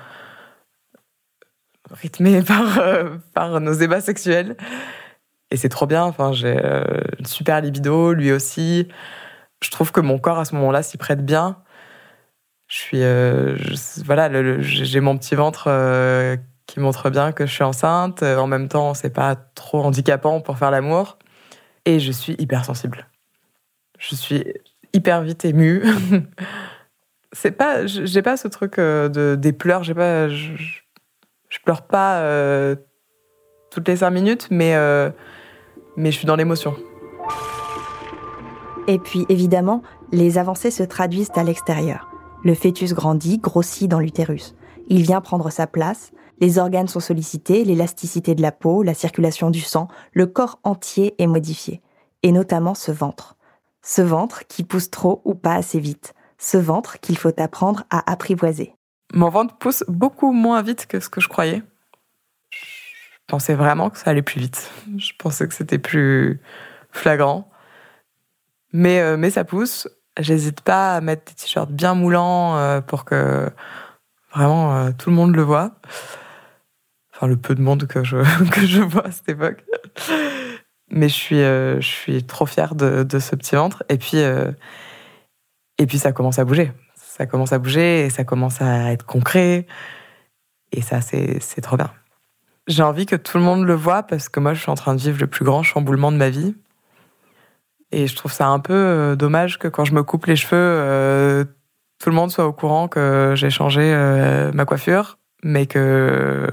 rythmé 1.95 2.43
par 2.47 2.79
par 3.33 3.61
nos 3.61 3.73
ébats 3.73 4.01
sexuels. 4.01 4.57
Et 5.55 5.57
c'est 5.57 5.69
trop 5.69 5.87
bien. 5.87 6.03
Enfin, 6.03 6.33
j'ai 6.33 6.59
euh, 6.65 6.83
une 7.21 7.27
super 7.27 7.61
libido, 7.61 8.13
lui 8.13 8.33
aussi. 8.33 8.89
Je 9.63 9.71
trouve 9.71 9.93
que 9.93 10.01
mon 10.01 10.19
corps 10.19 10.41
à 10.41 10.45
ce 10.45 10.55
moment-là 10.57 10.83
s'y 10.83 10.97
prête 10.97 11.25
bien. 11.25 11.63
Je 12.67 12.77
suis, 12.77 13.03
euh, 13.03 13.57
voilà, 14.05 14.31
j'ai 14.61 15.01
mon 15.01 15.17
petit 15.17 15.37
ventre 15.37 15.67
euh, 15.69 16.37
qui 16.67 16.81
montre 16.81 17.09
bien 17.09 17.31
que 17.31 17.47
je 17.47 17.53
suis 17.53 17.63
enceinte. 17.63 18.25
En 18.25 18.49
même 18.49 18.69
temps, 18.69 18.95
c'est 18.95 19.15
pas 19.15 19.37
trop 19.37 19.81
handicapant 19.85 20.41
pour 20.41 20.59
faire 20.59 20.73
l'amour. 20.73 21.19
Et 21.85 22.01
je 22.01 22.11
suis 22.11 22.35
hyper 22.41 22.65
sensible. 22.65 23.07
Je 24.01 24.17
suis 24.17 24.45
hyper 24.93 25.23
vite 25.23 25.45
émue. 25.45 25.85
c'est 27.33 27.53
pas, 27.53 27.87
j'ai 27.87 28.23
pas 28.23 28.37
ce 28.37 28.49
truc 28.49 28.81
de 28.81 29.37
des 29.39 29.53
pleurs. 29.53 29.85
J'ai 29.85 29.95
pas, 29.95 30.29
je, 31.55 31.61
pleure 31.61 31.83
pas 31.83 32.23
toutes 33.71 33.89
les 33.89 33.97
cinq 33.97 34.11
minutes, 34.11 34.49
mais 34.51 34.75
mais 35.97 36.11
je 36.11 36.19
suis 36.19 36.27
dans 36.27 36.37
l'émotion. 36.37 36.75
Et 38.87 38.99
puis 38.99 39.25
évidemment, 39.29 39.83
Les 40.13 40.39
avancées 40.39 40.71
se 40.71 40.85
traduisent 40.85 41.33
à 41.35 41.43
l'extérieur. 41.43 42.09
Le 42.45 42.55
fœtus 42.55 42.93
grandit, 42.93 43.39
grossit 43.39 43.91
dans 43.91 43.99
l'utérus. 43.99 44.55
Il 44.87 45.03
vient 45.03 45.21
prendre 45.21 45.51
sa 45.51 45.67
place, 45.67 46.13
les 46.41 46.59
organes 46.59 46.87
sont 46.87 47.01
sollicités, 47.01 47.65
l'élasticité 47.65 48.35
de 48.35 48.43
la 48.43 48.53
peau, 48.53 48.83
la 48.83 48.95
circulation 48.95 49.51
du 49.51 49.61
sang, 49.61 49.89
le 50.13 50.27
corps 50.27 50.61
entier 50.63 51.15
est 51.19 51.27
modifié, 51.27 51.81
et 52.23 52.31
notamment 52.31 52.75
ce 52.75 52.93
ventre. 52.93 53.37
Ce 53.83 54.03
ventre 54.03 54.47
qui 54.47 54.63
pousse 54.63 54.91
trop 54.91 55.21
ou 55.25 55.35
pas 55.35 55.55
assez 55.55 55.81
vite, 55.81 56.15
ce 56.39 56.59
ventre 56.59 57.01
qu'il 57.01 57.19
faut 57.19 57.41
apprendre 57.41 57.85
à 57.91 58.09
apprivoiser. 58.13 58.77
Mon 59.13 59.29
ventre 59.29 59.57
pousse 59.57 59.85
beaucoup 59.89 60.33
moins 60.33 60.63
vite 60.63 60.87
que 60.87 61.01
ce 61.01 61.09
que 61.09 61.21
je 61.21 61.29
croyais. 61.29 61.63
Je 62.53 63.33
pensais 63.33 63.55
vraiment 63.55 63.91
que 63.91 63.99
ça 63.99 64.11
allait 64.11 64.23
plus 64.23 64.41
vite. 64.41 64.71
Je 64.97 65.13
pensais 65.19 65.49
que 65.49 65.55
c'était 65.55 65.79
plus 65.79 66.41
flagrant. 66.91 67.51
Mais, 68.73 69.01
euh, 69.01 69.17
mais 69.17 69.31
ça 69.31 69.45
pousse. 69.45 69.89
J'hésite 70.19 70.61
pas 70.61 70.97
à 70.97 71.01
mettre 71.01 71.25
des 71.25 71.35
t-shirts 71.35 71.71
bien 71.71 71.95
moulants 71.95 72.57
euh, 72.57 72.81
pour 72.81 73.05
que 73.05 73.51
vraiment 74.33 74.77
euh, 74.77 74.91
tout 74.97 75.11
le 75.11 75.17
monde 75.17 75.35
le 75.35 75.43
voit. 75.43 75.73
Enfin, 77.15 77.27
le 77.27 77.37
peu 77.37 77.55
de 77.55 77.63
monde 77.63 77.87
que 77.87 78.05
je, 78.05 78.17
que 78.51 78.67
je 78.67 78.83
vois 78.83 79.07
à 79.07 79.11
cette 79.11 79.29
époque. 79.29 79.65
Mais 80.91 81.09
je 81.09 81.15
suis, 81.15 81.39
je 81.39 81.81
suis 81.81 82.25
trop 82.25 82.47
fière 82.47 82.75
de, 82.75 83.05
de, 83.05 83.19
ce 83.19 83.35
petit 83.37 83.57
ventre. 83.57 83.83
Et 83.89 83.97
puis, 83.97 84.19
et 84.19 85.87
puis 85.87 85.99
ça 85.99 86.13
commence 86.13 86.39
à 86.39 86.45
bouger. 86.45 86.73
Ça 87.16 87.26
commence 87.26 87.52
à 87.52 87.61
bouger 87.61 88.06
et 88.06 88.11
ça 88.11 88.25
commence 88.25 88.61
à 88.61 88.90
être 88.90 89.06
concret. 89.06 89.68
Et 90.73 90.80
ça, 90.80 91.00
c'est 91.00 91.61
trop 91.61 91.76
bien. 91.76 91.92
J'ai 92.66 92.83
envie 92.83 93.06
que 93.06 93.14
tout 93.14 93.38
le 93.38 93.44
monde 93.44 93.64
le 93.64 93.75
voit 93.75 94.02
parce 94.02 94.28
que 94.28 94.40
moi, 94.40 94.52
je 94.52 94.61
suis 94.61 94.71
en 94.71 94.75
train 94.75 94.97
de 94.97 95.00
vivre 95.00 95.21
le 95.21 95.28
plus 95.28 95.44
grand 95.44 95.62
chamboulement 95.62 96.11
de 96.11 96.16
ma 96.16 96.28
vie. 96.28 96.56
Et 97.92 98.09
je 98.09 98.16
trouve 98.16 98.33
ça 98.33 98.49
un 98.49 98.59
peu 98.59 98.75
euh, 98.75 99.14
dommage 99.14 99.61
que 99.61 99.68
quand 99.68 99.85
je 99.85 99.94
me 99.94 100.02
coupe 100.02 100.26
les 100.26 100.35
cheveux, 100.35 100.56
euh, 100.56 101.44
tout 102.00 102.11
le 102.11 102.16
monde 102.16 102.33
soit 102.33 102.47
au 102.47 102.52
courant 102.52 102.88
que 102.88 103.35
j'ai 103.37 103.50
changé 103.50 103.83
euh, 103.85 104.50
ma 104.52 104.64
coiffure, 104.64 105.18
mais 105.44 105.66
que 105.66 106.49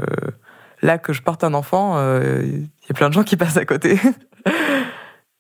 là 0.83 0.99
que 0.99 1.11
je 1.11 1.23
porte 1.23 1.43
un 1.43 1.55
enfant, 1.55 1.97
il 2.21 2.65
y 2.65 2.91
a 2.91 2.93
plein 2.93 3.09
de 3.09 3.15
gens 3.15 3.23
qui 3.23 3.35
passent 3.37 3.57
à 3.57 3.65
côté. 3.65 3.99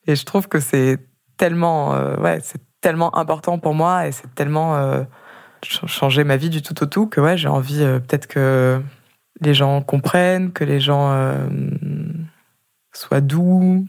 et 0.07 0.15
je 0.15 0.25
trouve 0.25 0.47
que 0.47 0.59
c'est 0.59 0.97
tellement, 1.37 1.91
ouais, 2.19 2.39
tellement 2.81 3.15
important 3.17 3.59
pour 3.59 3.73
moi 3.73 4.07
et 4.07 4.11
c'est 4.11 4.33
tellement 4.35 5.05
changer 5.63 6.23
ma 6.23 6.37
vie 6.37 6.49
du 6.49 6.61
tout 6.61 6.81
au 6.83 6.85
tout 6.87 7.07
que 7.07 7.21
ouais, 7.21 7.37
j'ai 7.37 7.47
envie 7.47 7.79
peut-être 7.79 8.27
que 8.27 8.81
les 9.39 9.53
gens 9.53 9.81
comprennent, 9.81 10.51
que 10.51 10.63
les 10.63 10.79
gens 10.79 11.35
soient 12.91 13.21
doux, 13.21 13.85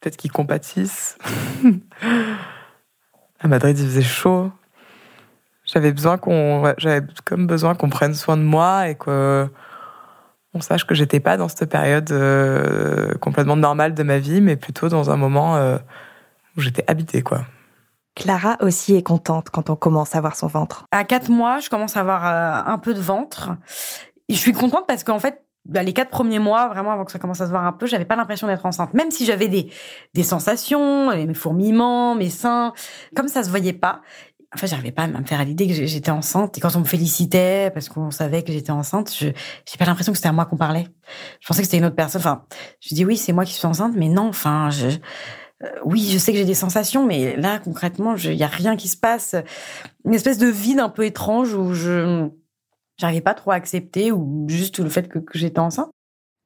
peut-être 0.00 0.16
qu'ils 0.16 0.32
compatissent. 0.32 1.18
à 3.40 3.48
Madrid, 3.48 3.78
il 3.78 3.86
faisait 3.86 4.02
chaud. 4.02 4.50
J'avais 5.64 5.92
besoin 5.92 6.18
qu'on, 6.18 6.74
j'avais 6.78 7.06
comme 7.24 7.46
besoin 7.46 7.74
qu'on 7.74 7.88
prenne 7.88 8.14
soin 8.14 8.36
de 8.36 8.42
moi 8.42 8.88
et 8.88 8.94
que 8.96 9.48
on 10.54 10.60
sache 10.60 10.84
que 10.84 10.94
j'étais 10.94 11.20
pas 11.20 11.36
dans 11.36 11.48
cette 11.48 11.70
période 11.70 12.10
euh, 12.10 13.14
complètement 13.20 13.56
normale 13.56 13.94
de 13.94 14.02
ma 14.02 14.18
vie, 14.18 14.40
mais 14.40 14.56
plutôt 14.56 14.88
dans 14.88 15.10
un 15.10 15.16
moment 15.16 15.56
euh, 15.56 15.78
j'étais 16.56 16.84
habitée, 16.88 17.22
quoi. 17.22 17.46
Clara 18.14 18.58
aussi 18.60 18.94
est 18.94 19.02
contente 19.02 19.48
quand 19.50 19.70
on 19.70 19.76
commence 19.76 20.14
à 20.14 20.20
voir 20.20 20.36
son 20.36 20.46
ventre. 20.46 20.84
À 20.90 21.04
quatre 21.04 21.30
mois, 21.30 21.60
je 21.60 21.70
commence 21.70 21.96
à 21.96 22.00
avoir 22.00 22.26
euh, 22.26 22.70
un 22.70 22.78
peu 22.78 22.92
de 22.92 23.00
ventre. 23.00 23.50
Et 24.28 24.34
je 24.34 24.38
suis 24.38 24.52
contente 24.52 24.84
parce 24.86 25.02
qu'en 25.02 25.18
fait, 25.18 25.44
bah, 25.64 25.82
les 25.82 25.92
quatre 25.92 26.10
premiers 26.10 26.38
mois, 26.38 26.68
vraiment 26.68 26.90
avant 26.92 27.04
que 27.04 27.12
ça 27.12 27.18
commence 27.18 27.40
à 27.40 27.46
se 27.46 27.50
voir 27.50 27.64
un 27.64 27.72
peu, 27.72 27.86
j'avais 27.86 28.04
pas 28.04 28.16
l'impression 28.16 28.46
d'être 28.46 28.66
enceinte. 28.66 28.92
Même 28.94 29.10
si 29.10 29.24
j'avais 29.24 29.48
des, 29.48 29.70
des 30.12 30.22
sensations, 30.22 31.10
mes 31.10 31.34
fourmillements, 31.34 32.14
mes 32.14 32.30
seins, 32.30 32.74
comme 33.16 33.28
ça 33.28 33.42
se 33.42 33.50
voyait 33.50 33.72
pas. 33.72 34.02
Enfin, 34.54 34.66
j'arrivais 34.66 34.92
pas 34.92 35.04
à 35.04 35.06
me 35.06 35.24
faire 35.24 35.40
à 35.40 35.44
l'idée 35.44 35.66
que 35.66 35.72
j'étais 35.72 36.10
enceinte. 36.10 36.58
Et 36.58 36.60
quand 36.60 36.76
on 36.76 36.80
me 36.80 36.84
félicitait 36.84 37.70
parce 37.72 37.88
qu'on 37.88 38.10
savait 38.10 38.42
que 38.42 38.52
j'étais 38.52 38.72
enceinte, 38.72 39.10
je 39.10 39.28
j'ai 39.28 39.78
pas 39.78 39.86
l'impression 39.86 40.12
que 40.12 40.18
c'était 40.18 40.28
à 40.28 40.32
moi 40.32 40.44
qu'on 40.44 40.58
parlait. 40.58 40.88
Je 41.40 41.46
pensais 41.46 41.62
que 41.62 41.66
c'était 41.66 41.78
une 41.78 41.86
autre 41.86 41.96
personne. 41.96 42.20
Enfin, 42.20 42.44
je 42.80 42.94
dis 42.94 43.06
oui, 43.06 43.16
c'est 43.16 43.32
moi 43.32 43.46
qui 43.46 43.54
suis 43.54 43.66
enceinte, 43.66 43.94
mais 43.96 44.08
non. 44.08 44.28
Enfin, 44.28 44.68
je, 44.68 44.88
euh, 44.88 44.90
oui, 45.84 46.08
je 46.10 46.18
sais 46.18 46.32
que 46.32 46.38
j'ai 46.38 46.44
des 46.44 46.54
sensations, 46.54 47.06
mais 47.06 47.36
là 47.36 47.58
concrètement, 47.58 48.16
il 48.16 48.34
y 48.34 48.42
a 48.42 48.48
rien 48.48 48.76
qui 48.76 48.88
se 48.88 48.96
passe. 48.96 49.34
Une 50.04 50.14
espèce 50.14 50.38
de 50.38 50.48
vide 50.48 50.80
un 50.80 50.88
peu 50.88 51.04
étrange 51.04 51.54
où 51.54 51.74
je 51.74 52.28
j'arrivais 53.02 53.20
pas 53.20 53.34
trop 53.34 53.50
à 53.50 53.54
accepter 53.54 54.12
ou 54.12 54.46
juste 54.48 54.78
le 54.78 54.88
fait 54.88 55.08
que, 55.08 55.18
j'étais 55.34 55.58
enceinte. 55.58 55.90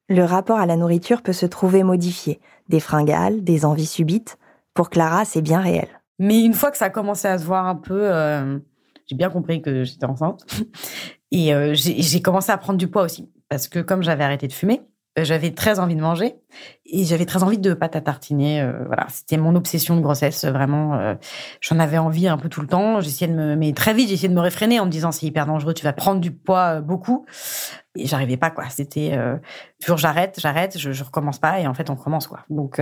Le 0.09 0.25
rapport 0.25 0.59
à 0.59 0.67
la 0.67 0.77
nourriture 0.77 1.23
peut 1.23 1.33
se 1.33 1.47
trouver 1.47 1.83
modifié. 1.83 2.41
Des 2.69 2.81
fringales, 2.81 3.45
des 3.45 3.65
envies 3.65 3.87
subites. 3.87 4.39
Pour 4.73 4.91
Clara, 4.91 5.25
c'est 5.25 5.43
bien 5.43 5.61
réel. 5.61 5.89
Mais 6.19 6.43
une 6.43 6.55
fois 6.55 6.71
que 6.71 6.77
ça 6.77 6.87
a 6.87 6.91
commencé 6.91 7.29
à 7.29 7.39
se 7.39 7.45
voir 7.45 7.67
un 7.67 7.75
peu, 7.75 8.13
euh, 8.13 8.59
j'ai 9.07 9.17
bien 9.17 9.31
compris 9.31 9.63
que 9.63 9.85
j'étais 9.85 10.07
enceinte. 10.07 10.47
Et 11.33 11.53
euh, 11.53 11.75
j'ai 11.75 12.23
commencé 12.23 12.53
à 12.53 12.57
prendre 12.57 12.79
du 12.79 12.89
poids 12.89 13.03
aussi. 13.03 13.31
Parce 13.49 13.69
que 13.69 13.81
comme 13.81 14.03
j'avais 14.03 14.25
arrêté 14.25 14.47
de 14.47 14.53
fumer, 14.53 14.81
euh, 14.81 14.85
j'avais 15.25 15.53
très 15.53 15.79
envie 15.79 15.97
de 15.97 16.01
manger 16.01 16.37
et 16.85 17.05
j'avais 17.05 17.25
très 17.25 17.43
envie 17.43 17.59
de 17.59 17.73
pâte 17.73 17.97
à 17.97 18.01
tartiner. 18.01 18.61
Euh, 18.61 18.85
voilà, 18.87 19.07
c'était 19.09 19.39
mon 19.39 19.55
obsession 19.55 19.97
de 19.97 20.01
grossesse, 20.01 20.45
vraiment. 20.45 20.95
Euh, 20.95 21.15
j'en 21.61 21.79
avais 21.79 21.99
envie 21.99 22.29
un 22.29 22.37
peu 22.37 22.49
tout 22.49 22.61
le 22.61 22.67
temps. 22.67 23.01
J'essayais 23.01 23.31
de 23.31 23.37
me, 23.37 23.57
mais 23.57 23.73
très 23.73 23.95
vite, 23.95 24.09
j'essayais 24.11 24.29
de 24.29 24.35
me 24.35 24.41
réfréner 24.41 24.79
en 24.79 24.85
me 24.85 24.91
disant 24.91 25.13
c'est 25.13 25.27
hyper 25.27 25.47
dangereux, 25.47 25.73
tu 25.73 25.85
vas 25.85 25.95
prendre 25.95 26.21
du 26.21 26.33
poids 26.33 26.81
beaucoup. 26.81 27.25
Et 27.97 28.07
j'arrivais 28.07 28.37
pas 28.37 28.51
quoi. 28.51 28.65
C'était 28.69 29.19
toujours 29.81 29.97
j'arrête, 29.97 30.39
j'arrête, 30.39 30.77
je, 30.79 30.93
je 30.93 31.03
recommence 31.03 31.39
pas 31.39 31.61
et 31.61 31.67
en 31.67 31.73
fait 31.73 31.89
on 31.89 31.95
recommence 31.95 32.27
quoi. 32.27 32.41
Donc 32.51 32.79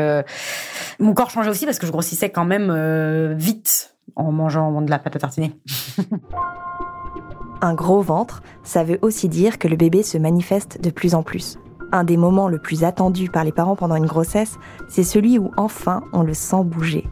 mon 0.98 1.14
corps 1.14 1.30
changeait 1.30 1.50
aussi 1.50 1.66
parce 1.66 1.78
que 1.78 1.86
je 1.86 1.92
grossissais 1.92 2.30
quand 2.30 2.44
même 2.44 3.34
vite 3.34 3.94
en 4.16 4.32
mangeant 4.32 4.82
de 4.82 4.90
la 4.90 4.98
pâte 4.98 5.14
à 5.14 5.18
tartiner. 5.20 5.52
Un 7.60 7.74
gros 7.74 8.02
ventre, 8.02 8.42
ça 8.64 8.82
veut 8.82 8.98
aussi 9.02 9.28
dire 9.28 9.58
que 9.58 9.68
le 9.68 9.76
bébé 9.76 10.02
se 10.02 10.18
manifeste 10.18 10.80
de 10.82 10.90
plus 10.90 11.14
en 11.14 11.22
plus 11.22 11.58
un 11.94 12.04
des 12.04 12.16
moments 12.16 12.48
le 12.48 12.58
plus 12.58 12.82
attendus 12.82 13.30
par 13.30 13.44
les 13.44 13.52
parents 13.52 13.76
pendant 13.76 13.94
une 13.94 14.06
grossesse, 14.06 14.58
c'est 14.88 15.04
celui 15.04 15.38
où 15.38 15.52
enfin 15.56 16.02
on 16.12 16.22
le 16.22 16.34
sent 16.34 16.64
bouger. 16.64 17.08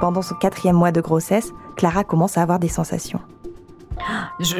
Pendant 0.00 0.22
son 0.22 0.36
quatrième 0.36 0.76
mois 0.76 0.92
de 0.92 1.00
grossesse, 1.00 1.52
Clara 1.76 2.04
commence 2.04 2.38
à 2.38 2.42
avoir 2.42 2.60
des 2.60 2.68
sensations. 2.68 3.20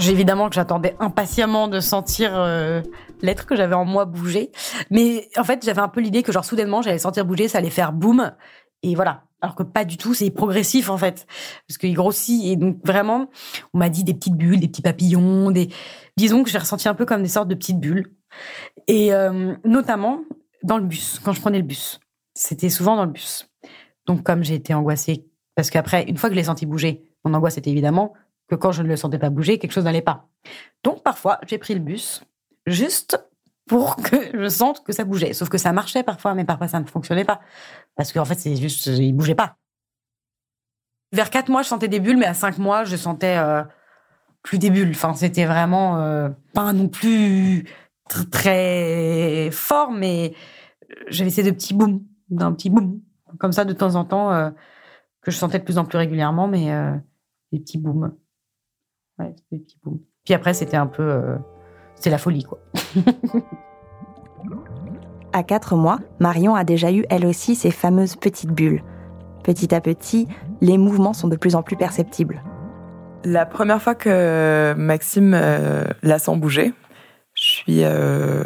Évidemment 0.09 0.49
que 0.49 0.57
j'attendais 0.57 0.97
impatiemment 0.99 1.69
de 1.69 1.79
sentir 1.79 2.33
euh, 2.35 2.83
l'être 3.23 3.47
que 3.47 3.55
j'avais 3.55 3.77
en 3.77 3.85
moi 3.85 4.05
bouger, 4.05 4.51
mais 4.91 5.29
en 5.37 5.45
fait 5.45 5.65
j'avais 5.65 5.81
un 5.81 5.89
peu 5.89 6.01
l'idée 6.01 6.25
que 6.25 6.33
genre 6.33 6.45
soudainement 6.45 6.83
j'allais 6.83 6.99
sentir 6.99 7.25
bouger, 7.25 7.47
ça 7.47 7.59
allait 7.59 7.71
faire 7.71 7.93
boum, 7.93 8.33
et 8.83 8.97
voilà. 8.97 9.23
Alors 9.41 9.55
que 9.55 9.63
pas 9.63 9.85
du 9.85 9.97
tout, 9.97 10.15
c'est 10.15 10.31
progressif 10.31 10.91
en 10.91 10.99
fait, 10.99 11.25
parce 11.69 11.79
qu'il 11.79 11.95
grossit 11.95 12.47
et 12.47 12.57
donc 12.57 12.79
vraiment, 12.85 13.31
on 13.73 13.79
m'a 13.79 13.89
dit 13.89 14.03
des 14.03 14.15
petites 14.15 14.35
bulles, 14.35 14.59
des 14.59 14.67
petits 14.67 14.83
papillons, 14.83 15.53
des, 15.53 15.69
disons 16.17 16.43
que 16.43 16.51
j'ai 16.51 16.59
ressenti 16.59 16.89
un 16.89 16.95
peu 16.95 17.07
comme 17.07 17.23
des 17.23 17.29
sortes 17.29 17.47
de 17.47 17.55
petites 17.55 17.79
bulles. 17.79 18.11
Et 18.87 19.13
euh, 19.13 19.55
notamment 19.65 20.23
dans 20.63 20.79
le 20.79 20.85
bus, 20.85 21.21
quand 21.25 21.33
je 21.33 21.41
prenais 21.41 21.59
le 21.59 21.65
bus. 21.65 22.01
C'était 22.35 22.71
souvent 22.71 22.97
dans 22.97 23.05
le 23.05 23.11
bus. 23.11 23.49
Donc 24.07 24.23
comme 24.23 24.45
j'ai 24.45 24.55
été 24.55 24.75
angoissée, 24.75 25.27
parce 25.55 25.71
qu'après, 25.71 26.05
une 26.05 26.17
fois 26.17 26.29
que 26.29 26.35
je 26.35 26.39
l'ai 26.41 26.45
senti 26.45 26.67
bouger, 26.67 27.05
mon 27.25 27.35
angoisse 27.35 27.59
était 27.59 27.71
évidemment 27.71 28.15
que 28.49 28.55
quand 28.55 28.73
je 28.73 28.83
ne 28.83 28.89
le 28.89 28.97
sentais 28.97 29.19
pas 29.19 29.31
bouger, 29.31 29.59
quelque 29.59 29.73
chose 29.73 29.85
n'allait 29.85 30.03
pas. 30.03 30.29
Donc 30.85 31.03
parfois, 31.03 31.39
j'ai 31.47 31.59
pris 31.59 31.75
le 31.75 31.81
bus 31.81 32.23
juste 32.67 33.19
pour 33.67 33.97
que 33.97 34.17
je 34.33 34.49
sente 34.49 34.85
que 34.85 34.93
ça 34.93 35.05
bougeait. 35.05 35.33
Sauf 35.33 35.49
que 35.49 35.59
ça 35.59 35.73
marchait 35.73 36.03
parfois, 36.03 36.35
mais 36.35 36.45
parfois 36.45 36.69
ça 36.69 36.81
ne 36.81 36.87
fonctionnait 36.87 37.25
pas. 37.25 37.41
Parce 37.97 38.13
qu'en 38.13 38.25
fait, 38.25 38.37
c'est 38.37 38.57
juste, 38.57 38.87
il 38.87 39.13
bougeait 39.13 39.35
pas. 39.35 39.57
Vers 41.13 41.31
quatre 41.31 41.49
mois, 41.49 41.63
je 41.63 41.69
sentais 41.69 41.89
des 41.89 42.01
bulles, 42.01 42.19
mais 42.19 42.27
à 42.27 42.35
cinq 42.35 42.59
mois, 42.59 42.85
je 42.85 42.97
sentais 42.97 43.37
euh, 43.37 43.63
plus 44.43 44.59
des 44.59 44.71
bulles. 44.71 44.91
Enfin, 44.91 45.15
c'était 45.15 45.47
vraiment 45.47 45.99
euh, 45.99 46.29
pas 46.55 46.73
non 46.73 46.89
plus 46.89 47.65
très 48.31 49.51
fort, 49.53 49.93
mais 49.93 50.35
j'avais 51.09 51.31
ces 51.31 51.43
deux 51.43 51.53
petits 51.53 51.75
booms, 51.75 52.01
d'un 52.31 52.53
petit 52.53 52.71
boom, 52.71 53.01
comme 53.39 53.53
ça 53.53 53.65
de 53.65 53.73
temps 53.73 53.95
en 53.95 54.05
temps, 54.05 54.33
euh, 54.33 54.51
que 55.23 55.31
je 55.31 55.37
sentais 55.37 55.59
de 55.59 55.65
plus 55.65 55.79
en 55.79 55.85
plus 55.85 55.99
régulièrement, 55.99 56.49
mais 56.49 56.73
euh, 56.73 56.93
des 57.53 57.61
petits 57.61 57.79
booms. 57.79 58.15
Ouais, 59.19 59.35
des 59.51 59.59
petits 59.59 59.79
booms. 59.83 60.01
Puis 60.25 60.35
après, 60.35 60.55
c'était 60.55 60.77
un 60.77 60.87
peu. 60.87 61.03
Euh, 61.03 61.37
c'est 61.97 62.11
la 62.11 62.19
folie, 62.19 62.45
quoi. 62.45 62.59
à 65.33 65.43
quatre 65.43 65.77
mois, 65.77 65.99
Marion 66.21 66.55
a 66.55 66.65
déjà 66.65 66.93
eu 66.93 67.05
elle 67.11 67.27
aussi 67.27 67.55
ses 67.55 67.71
fameuses 67.71 68.17
petites 68.17 68.53
bulles. 68.53 68.83
Petit 69.43 69.75
à 69.75 69.81
petit, 69.81 70.29
les 70.61 70.79
mouvements 70.79 71.13
sont 71.13 71.29
de 71.29 71.37
plus 71.37 71.55
en 71.55 71.63
plus 71.63 71.77
perceptibles. 71.77 72.43
La 73.25 73.47
première 73.47 73.83
fois 73.83 73.95
que 73.95 74.75
Maxime 74.77 75.33
la 76.03 76.19
sent 76.19 76.37
bouger, 76.37 76.73
je 77.41 77.49
suis 77.49 77.85
euh, 77.85 78.43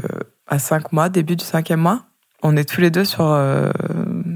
à 0.47 0.59
5 0.59 0.93
mois, 0.93 1.09
début 1.09 1.37
du 1.37 1.45
cinquième 1.45 1.81
mois. 1.81 2.03
On 2.43 2.57
est 2.57 2.69
tous 2.69 2.81
les 2.81 2.91
deux 2.91 3.05
sur, 3.05 3.27
euh, 3.27 3.71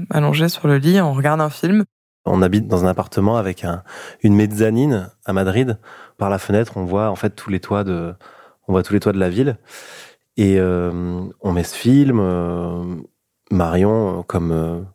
allongés 0.09 0.49
sur 0.49 0.67
le 0.67 0.77
lit, 0.77 0.99
on 1.01 1.13
regarde 1.13 1.41
un 1.41 1.49
film. 1.49 1.83
On 2.25 2.41
habite 2.41 2.67
dans 2.67 2.83
un 2.83 2.87
appartement 2.87 3.37
avec 3.37 3.63
un, 3.63 3.83
une 4.23 4.35
mezzanine 4.35 5.11
à 5.25 5.33
Madrid. 5.33 5.77
Par 6.17 6.29
la 6.29 6.39
fenêtre, 6.39 6.73
on 6.75 6.85
voit 6.85 7.09
en 7.09 7.15
fait 7.15 7.31
tous 7.31 7.49
les 7.49 7.59
toits 7.59 7.83
de, 7.83 8.15
on 8.67 8.73
voit 8.73 8.83
tous 8.83 8.93
les 8.93 8.99
toits 8.99 9.13
de 9.13 9.19
la 9.19 9.29
ville. 9.29 9.57
Et 10.37 10.59
euh, 10.59 11.21
on 11.41 11.51
met 11.51 11.63
ce 11.63 11.75
film. 11.75 12.21
Marion, 13.51 14.23
comme 14.23 14.87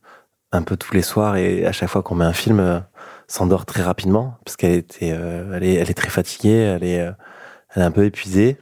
un 0.52 0.62
peu 0.62 0.76
tous 0.76 0.94
les 0.94 1.02
soirs 1.02 1.36
et 1.36 1.64
à 1.64 1.72
chaque 1.72 1.88
fois 1.88 2.02
qu'on 2.02 2.16
met 2.16 2.24
un 2.24 2.34
film, 2.34 2.82
s'endort 3.28 3.64
très 3.64 3.82
rapidement 3.82 4.36
parce 4.44 4.56
qu'elle 4.56 4.74
était, 4.74 5.08
elle 5.08 5.64
est, 5.64 5.94
très 5.94 6.10
fatiguée, 6.10 6.50
elle 6.50 6.84
est 6.84 7.14
un 7.76 7.90
peu 7.90 8.04
épuisée. 8.04 8.58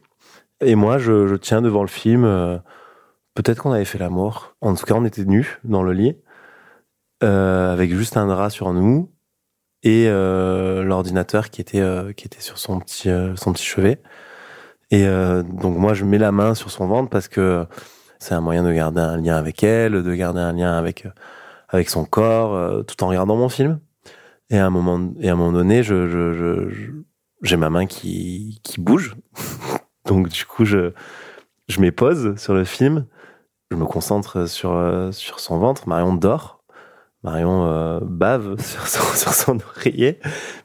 Et 0.61 0.75
moi, 0.75 0.99
je, 0.99 1.37
tiens 1.37 1.62
devant 1.62 1.83
le 1.83 1.88
film. 1.88 2.23
Peut-être 3.35 3.62
qu'on 3.62 3.73
avait 3.73 3.85
fait 3.85 3.99
l'amour. 3.99 4.55
En 4.61 4.75
tout 4.75 4.85
cas, 4.85 4.95
on 4.95 5.05
était 5.05 5.25
nus 5.25 5.59
dans 5.64 5.83
le 5.83 5.93
lit, 5.93 6.17
avec 7.21 7.93
juste 7.93 8.17
un 8.17 8.26
drap 8.26 8.50
sur 8.50 8.73
nous 8.73 9.11
et 9.83 10.09
l'ordinateur 10.09 11.50
qui 11.50 11.61
était 11.61 11.83
qui 12.17 12.26
était 12.26 12.40
sur 12.40 12.59
son 12.59 12.79
petit 12.81 13.09
son 13.37 13.52
petit 13.52 13.64
chevet. 13.64 14.02
Et 14.90 15.07
euh, 15.07 15.43
donc 15.43 15.76
moi, 15.76 15.95
je 15.95 16.05
mets 16.05 16.19
la 16.19 16.33
main 16.33 16.55
sur 16.55 16.71
son 16.71 16.87
ventre 16.87 17.11
parce 17.11 17.29
que 17.29 17.67
c'est 18.19 18.35
un 18.35 18.40
moyen 18.40 18.62
de 18.64 18.73
garder 18.73 19.00
un 19.00 19.17
lien 19.17 19.37
avec 19.37 19.62
elle, 19.62 20.02
de 20.02 20.14
garder 20.14 20.40
un 20.40 20.52
lien 20.52 20.76
avec 20.76 21.07
euh, 21.07 21.11
avec 21.69 21.88
son 21.88 22.05
corps, 22.05 22.55
euh, 22.55 22.83
tout 22.83 23.02
en 23.05 23.09
regardant 23.09 23.37
mon 23.37 23.49
film. 23.49 23.81
Et 24.50 24.59
à 24.59 24.67
un 24.67 24.71
moment, 24.71 25.12
et 25.21 25.29
à 25.29 25.33
un 25.35 25.37
moment 25.37 25.52
donné, 25.52 25.83
j'ai 25.85 27.57
ma 27.57 27.71
main 27.71 27.87
qui, 27.87 28.61
qui 28.64 28.81
bouge. 28.81 29.14
donc 30.07 30.28
du 30.28 30.45
coup, 30.45 30.64
je, 30.64 30.92
je 31.69 31.80
mets 31.80 31.95
sur 32.37 32.54
le 32.54 32.64
film. 32.64 33.07
Je 33.71 33.76
me 33.76 33.85
concentre 33.85 34.49
sur, 34.49 35.09
sur 35.12 35.38
son 35.40 35.59
ventre. 35.59 35.88
Marion 35.88 36.14
dort. 36.14 36.61
Marion 37.23 37.66
euh, 37.66 38.00
bave 38.02 38.61
sur 38.61 38.87
son, 38.87 39.33
sur 39.33 39.66
oreiller, 39.76 40.19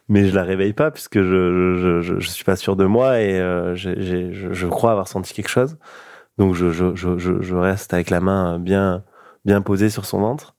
mais 0.07 0.27
je 0.27 0.35
la 0.35 0.43
réveille 0.43 0.73
pas 0.73 0.91
puisque 0.91 1.21
je 1.21 2.01
je, 2.01 2.19
je, 2.19 2.29
suis 2.29 2.45
pas 2.45 2.55
sûr 2.55 2.75
de 2.75 2.85
moi 2.85 3.19
et 3.19 3.39
euh, 3.39 3.75
je, 3.75 4.67
crois 4.67 4.91
avoir 4.91 5.07
senti 5.07 5.33
quelque 5.33 5.49
chose. 5.49 5.77
Donc 6.37 6.55
je, 6.55 6.69
je, 6.71 7.55
reste 7.55 7.93
avec 7.93 8.09
la 8.09 8.21
main 8.21 8.59
bien 8.59 9.03
bien 9.45 9.61
posée 9.61 9.89
sur 9.89 10.05
son 10.05 10.19
ventre 10.19 10.55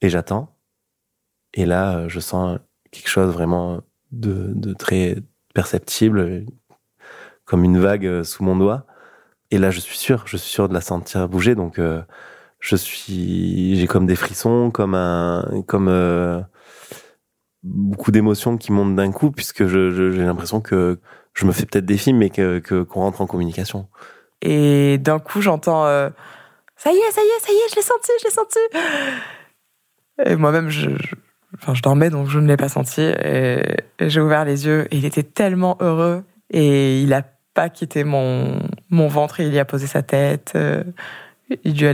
et 0.00 0.08
j'attends. 0.08 0.56
Et 1.54 1.66
là, 1.66 1.98
euh, 1.98 2.08
je 2.08 2.20
sens 2.20 2.58
quelque 2.90 3.08
chose 3.08 3.32
vraiment 3.32 3.82
de, 4.12 4.52
de 4.54 4.72
très 4.74 5.16
perceptible, 5.54 6.46
comme 7.54 7.62
une 7.62 7.78
vague 7.78 8.24
sous 8.24 8.42
mon 8.42 8.56
doigt. 8.56 8.82
Et 9.52 9.58
là, 9.58 9.70
je 9.70 9.78
suis 9.78 9.96
sûr, 9.96 10.24
je 10.26 10.36
suis 10.36 10.50
sûr 10.50 10.68
de 10.68 10.74
la 10.74 10.80
sentir 10.80 11.28
bouger. 11.28 11.54
Donc 11.54 11.78
euh, 11.78 12.02
je 12.58 12.74
suis, 12.74 13.76
j'ai 13.76 13.86
comme 13.86 14.06
des 14.06 14.16
frissons, 14.16 14.72
comme 14.72 14.96
un, 14.96 15.62
comme 15.68 15.86
euh, 15.86 16.40
beaucoup 17.62 18.10
d'émotions 18.10 18.56
qui 18.56 18.72
montent 18.72 18.96
d'un 18.96 19.12
coup, 19.12 19.30
puisque 19.30 19.66
je, 19.66 20.10
j'ai 20.10 20.24
l'impression 20.24 20.60
que 20.60 20.98
je 21.32 21.46
me 21.46 21.52
fais 21.52 21.64
peut-être 21.64 21.86
des 21.86 21.96
films, 21.96 22.18
mais 22.18 22.30
que 22.30 22.58
qu'on 22.58 23.02
rentre 23.02 23.20
en 23.20 23.28
communication. 23.28 23.86
Et 24.42 24.98
d'un 24.98 25.20
coup, 25.20 25.40
j'entends 25.40 25.86
euh, 25.86 26.10
ça 26.74 26.90
y 26.90 26.96
est, 26.96 27.10
ça 27.12 27.20
y 27.20 27.24
est, 27.24 27.40
ça 27.40 27.52
y 27.52 27.54
est, 27.54 27.70
je 27.70 27.76
l'ai 27.76 27.82
senti, 27.82 28.10
je 28.20 28.24
l'ai 28.24 28.32
senti. 28.32 28.58
Et 30.26 30.34
moi-même, 30.34 30.70
je, 30.70 30.90
enfin, 31.54 31.74
je 31.74 31.82
dormais, 31.82 32.10
donc 32.10 32.26
je 32.26 32.40
ne 32.40 32.48
l'ai 32.48 32.56
pas 32.56 32.68
senti. 32.68 33.00
Et, 33.00 33.62
j'ai 34.00 34.20
ouvert 34.20 34.44
les 34.44 34.66
yeux, 34.66 34.88
et 34.90 34.96
il 34.96 35.04
était 35.04 35.22
tellement 35.22 35.76
heureux, 35.78 36.24
et 36.50 37.00
il 37.00 37.12
a 37.12 37.22
pas 37.54 37.68
quitté 37.70 38.04
mon 38.04 38.60
mon 38.90 39.08
ventre, 39.08 39.40
il 39.40 39.52
y 39.52 39.58
a 39.58 39.64
posé 39.64 39.86
sa 39.86 40.02
tête. 40.02 40.52
Euh, 40.56 40.84
il 41.64 41.78
lui, 41.78 41.90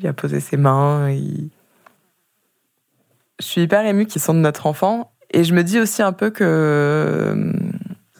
il 0.00 0.06
a 0.06 0.12
posé 0.12 0.40
ses 0.40 0.56
mains. 0.56 1.08
Je 3.38 3.44
suis 3.44 3.62
hyper 3.62 3.84
émue 3.86 4.06
qu'il 4.06 4.20
de 4.34 4.40
notre 4.40 4.66
enfant. 4.66 5.12
Et 5.30 5.44
je 5.44 5.54
me 5.54 5.62
dis 5.62 5.78
aussi 5.78 6.02
un 6.02 6.12
peu 6.12 6.30
que 6.30 6.44
euh, 6.44 7.52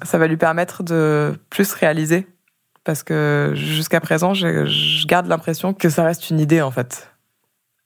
ça 0.02 0.18
va 0.18 0.26
lui 0.26 0.36
permettre 0.36 0.82
de 0.82 1.38
plus 1.50 1.72
réaliser. 1.72 2.26
Parce 2.84 3.02
que 3.02 3.52
jusqu'à 3.54 4.00
présent, 4.00 4.34
je, 4.34 5.06
garde 5.06 5.26
l'impression 5.26 5.74
que 5.74 5.88
ça 5.88 6.04
reste 6.04 6.30
une 6.30 6.40
idée, 6.40 6.62
en 6.62 6.70
fait. 6.70 7.10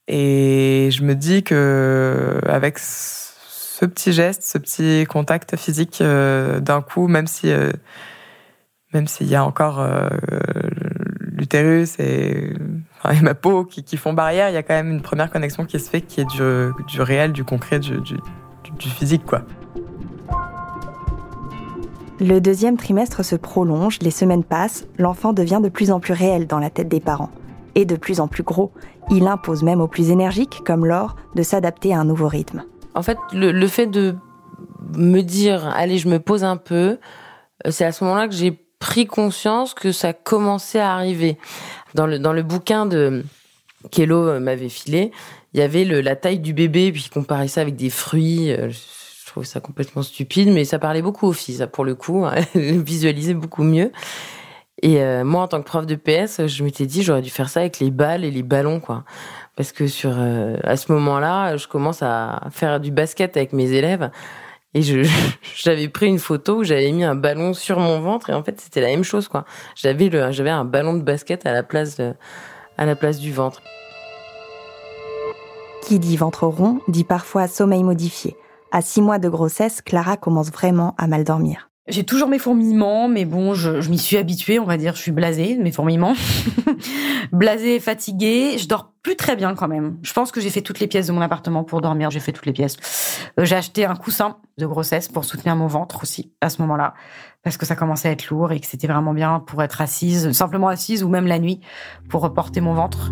Et 0.09 0.91
je 0.93 1.03
me 1.03 1.15
dis 1.15 1.43
que 1.43 2.41
avec 2.47 2.79
ce 2.79 3.85
petit 3.87 4.13
geste, 4.13 4.43
ce 4.43 4.59
petit 4.59 5.07
contact 5.09 5.57
physique 5.57 6.01
euh, 6.01 6.61
d'un 6.61 6.83
coup, 6.83 7.09
même 7.09 7.27
si 7.27 7.53
même 8.93 9.07
s'il 9.07 9.29
y 9.29 9.35
a 9.35 9.45
encore 9.45 9.87
l'utérus 11.33 11.97
et, 11.99 12.53
ma 13.23 13.35
peau 13.35 13.65
qui, 13.65 13.97
font 13.97 14.13
barrière, 14.13 14.51
il 14.51 14.55
y 14.55 14.57
a 14.57 14.63
quand 14.63 14.75
même 14.75 14.91
une 14.91 15.03
première 15.03 15.31
connexion 15.31 15.65
qui 15.65 15.79
se 15.81 15.91
fait 15.91 16.01
qui 16.01 16.21
est 16.21 16.27
du, 16.27 17.01
réel, 17.01 17.33
du 17.33 17.45
concret, 17.45 17.79
du, 17.79 18.01
du 18.01 18.89
physique, 18.89 19.25
quoi. 19.25 19.43
Le 22.21 22.41
deuxième 22.41 22.77
trimestre 22.77 23.25
se 23.25 23.35
prolonge, 23.35 23.99
les 24.01 24.13
semaines 24.13 24.45
passent, 24.45 24.87
l'enfant 24.97 25.33
devient 25.33 25.59
de 25.61 25.69
plus 25.69 25.91
en 25.91 25.99
plus 25.99 26.13
réel 26.13 26.47
dans 26.47 26.61
la 26.61 26.71
tête 26.71 26.89
des 26.89 27.01
parents. 27.01 27.31
Et 27.75 27.85
de 27.85 27.97
plus 27.97 28.21
en 28.21 28.29
plus 28.29 28.45
gros. 28.45 28.71
Il 29.11 29.27
impose 29.27 29.65
même 29.65 29.81
aux 29.81 29.89
plus 29.89 30.11
énergiques, 30.11 30.63
comme 30.65 30.87
Laure, 30.87 31.17
de 31.35 31.43
s'adapter 31.43 31.93
à 31.93 31.99
un 31.99 32.05
nouveau 32.05 32.29
rythme. 32.29 32.63
En 32.95 33.03
fait, 33.03 33.19
le, 33.33 33.51
le 33.51 33.67
fait 33.67 33.87
de 33.87 34.15
me 34.97 35.23
dire, 35.23 35.67
allez, 35.75 35.99
je 35.99 36.09
me 36.09 36.21
pose 36.21 36.45
un 36.45 36.57
peu, 36.57 36.99
euh, 37.67 37.71
c'est 37.71 37.85
à 37.85 37.91
ce 37.91 38.05
moment-là 38.05 38.29
que 38.29 38.35
j'ai 38.35 38.62
pris 38.83 39.07
conscience 39.07 39.75
que 39.75 39.93
ça 39.93 40.13
commençait 40.13 40.81
à 40.81 40.93
arriver. 40.93 41.39
Dans 41.95 42.09
le, 42.09 42.19
dans 42.19 42.33
le 42.33 42.43
bouquin 42.43 42.85
de 42.85 43.25
Kello 43.93 44.27
euh, 44.27 44.41
m'avait 44.41 44.69
filé, 44.69 45.13
il 45.55 45.61
y 45.61 45.63
avait 45.63 45.85
le, 45.85 46.01
la 46.01 46.17
taille 46.17 46.41
du 46.41 46.53
bébé, 46.53 46.91
puis 46.91 47.05
il 47.07 47.11
comparait 47.11 47.47
ça 47.47 47.61
avec 47.61 47.77
des 47.77 47.91
fruits. 47.91 48.51
Euh, 48.51 48.71
je 48.71 49.27
trouvais 49.27 49.47
ça 49.47 49.61
complètement 49.61 50.03
stupide, 50.03 50.51
mais 50.51 50.65
ça 50.65 50.81
parlait 50.81 51.01
beaucoup 51.01 51.29
aux 51.29 51.33
filles, 51.33 51.59
ça, 51.59 51.69
pour 51.69 51.85
le 51.85 51.95
coup. 51.95 52.25
Hein, 52.25 52.35
visualisait 52.57 53.35
beaucoup 53.35 53.63
mieux. 53.63 53.93
Et 54.83 55.01
euh, 55.01 55.23
moi, 55.23 55.43
en 55.43 55.49
tant 55.49 55.61
que 55.61 55.67
prof 55.67 55.87
de 55.87 55.95
PS, 55.95 56.49
je 56.49 56.65
m'étais 56.65 56.87
dit, 56.87 57.05
j'aurais 57.05 57.23
dû 57.23 57.31
faire 57.31 57.49
ça 57.49 57.61
avec 57.61 57.79
les 57.79 57.93
balles 57.93 58.25
et 58.25 58.33
les 58.33 58.43
ballons, 58.43 58.81
quoi. 58.81 59.05
Parce 59.55 59.71
que 59.71 59.87
sur, 59.87 60.19
à 60.19 60.77
ce 60.77 60.91
moment-là, 60.91 61.57
je 61.57 61.69
commence 61.69 62.03
à 62.03 62.49
faire 62.51 62.81
du 62.81 62.91
basket 62.91 63.37
avec 63.37 63.53
mes 63.53 63.71
élèves. 63.71 64.11
Et 64.75 64.83
je, 64.83 65.07
j'avais 65.57 65.89
pris 65.89 66.07
une 66.07 66.19
photo 66.19 66.59
où 66.59 66.65
j'avais 66.65 66.91
mis 66.93 67.05
un 67.05 67.15
ballon 67.15 67.55
sur 67.55 67.79
mon 67.79 68.01
ventre 68.01 68.31
et 68.31 68.35
en 68.35 68.43
fait 68.43 68.61
c'était 68.61 68.81
la 68.81 68.89
même 68.89 69.05
chose 69.05 69.29
quoi. 69.29 69.45
J'avais 69.75 70.09
le, 70.09 70.33
j'avais 70.33 70.51
un 70.51 70.65
ballon 70.65 70.95
de 70.95 71.03
basket 71.03 71.47
à 71.47 71.53
la 71.53 71.63
place 71.63 71.97
de, 71.97 72.15
à 72.79 72.87
la 72.87 72.97
place 72.97 73.19
du 73.19 73.33
ventre. 73.33 73.63
Qui 75.83 75.99
dit 75.99 76.17
ventre 76.17 76.47
rond 76.47 76.81
dit 76.89 77.05
parfois 77.05 77.49
sommeil 77.49 77.83
modifié. 77.83 78.37
À 78.71 78.81
six 78.81 79.03
mois 79.03 79.19
de 79.19 79.29
grossesse, 79.29 79.83
Clara 79.83 80.17
commence 80.17 80.51
vraiment 80.51 80.95
à 80.97 81.07
mal 81.07 81.25
dormir. 81.25 81.69
J'ai 81.89 82.05
toujours 82.05 82.29
mes 82.29 82.39
fourmillements, 82.39 83.09
mais 83.09 83.25
bon, 83.25 83.55
je, 83.55 83.81
je 83.81 83.91
m'y 83.91 83.99
suis 83.99 84.17
habituée, 84.17 84.59
on 84.59 84.65
va 84.65 84.77
dire. 84.77 84.95
Je 84.95 85.01
suis 85.01 85.11
blasée, 85.11 85.59
mes 85.59 85.73
fourmillements. 85.73 86.15
blasée, 87.33 87.81
fatiguée. 87.81 88.57
Je 88.57 88.69
dors 88.69 88.92
plus 89.03 89.17
très 89.17 89.37
bien 89.37 89.55
quand 89.55 89.69
même. 89.69 89.99
Je 90.03 90.13
pense 90.13 90.31
que 90.31 90.41
j'ai 90.41 90.51
fait 90.51 90.63
toutes 90.63 90.79
les 90.79 90.87
pièces 90.87 91.09
de 91.09 91.13
mon 91.13 91.21
appartement 91.21 91.65
pour 91.65 91.81
dormir. 91.81 92.11
J'ai 92.11 92.21
fait 92.21 92.33
toutes 92.33 92.47
les 92.47 92.53
pièces. 92.53 92.77
Euh, 93.39 93.45
j'ai 93.45 93.57
acheté 93.57 93.85
un 93.85 93.97
coussin 93.97 94.37
de 94.59 94.67
grossesse 94.67 95.09
pour 95.09 95.25
soutenir 95.25 95.57
mon 95.57 95.67
ventre 95.67 96.03
aussi 96.03 96.33
à 96.41 96.49
ce 96.49 96.63
moment-là, 96.63 96.95
parce 97.43 97.57
que 97.57 97.67
ça 97.67 97.75
commençait 97.75 98.09
à 98.09 98.13
être 98.13 98.31
lourd 98.31 98.53
et 98.53 98.61
que 98.61 98.67
c'était 98.67 98.87
vraiment 98.87 99.13
bien 99.13 99.41
pour 99.41 99.63
être 99.63 99.81
assise, 99.81 100.33
simplement 100.33 100.69
assise 100.69 101.03
ou 101.03 101.09
même 101.09 101.27
la 101.27 101.39
nuit 101.39 101.61
pour 102.09 102.23
reporter 102.23 102.61
mon 102.61 102.75
ventre. 102.75 103.11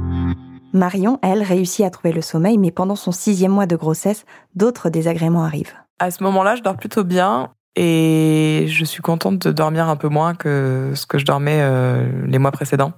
Marion, 0.73 1.19
elle, 1.23 1.43
réussit 1.43 1.85
à 1.85 1.91
trouver 1.91 2.13
le 2.13 2.23
sommeil, 2.23 2.57
mais 2.57 2.71
pendant 2.71 2.95
son 2.95 3.11
sixième 3.11 3.51
mois 3.51 3.67
de 3.67 3.75
grossesse, 3.75 4.25
d'autres 4.55 4.89
désagréments 4.89 5.43
arrivent. 5.43 5.75
À 5.99 6.13
ce 6.13 6.23
moment-là, 6.23 6.55
je 6.55 6.63
dors 6.63 6.77
plutôt 6.77 7.05
bien. 7.05 7.51
Et 7.77 8.67
je 8.69 8.85
suis 8.85 9.01
contente 9.01 9.39
de 9.39 9.53
dormir 9.53 9.89
un 9.89 9.95
peu 9.97 10.09
moins 10.09 10.35
que 10.35 10.93
ce 10.95 11.07
que 11.07 11.19
je 11.19 11.25
dormais 11.25 11.61
euh, 11.61 12.27
les 12.27 12.39
mois 12.39 12.51
précédents. 12.51 12.93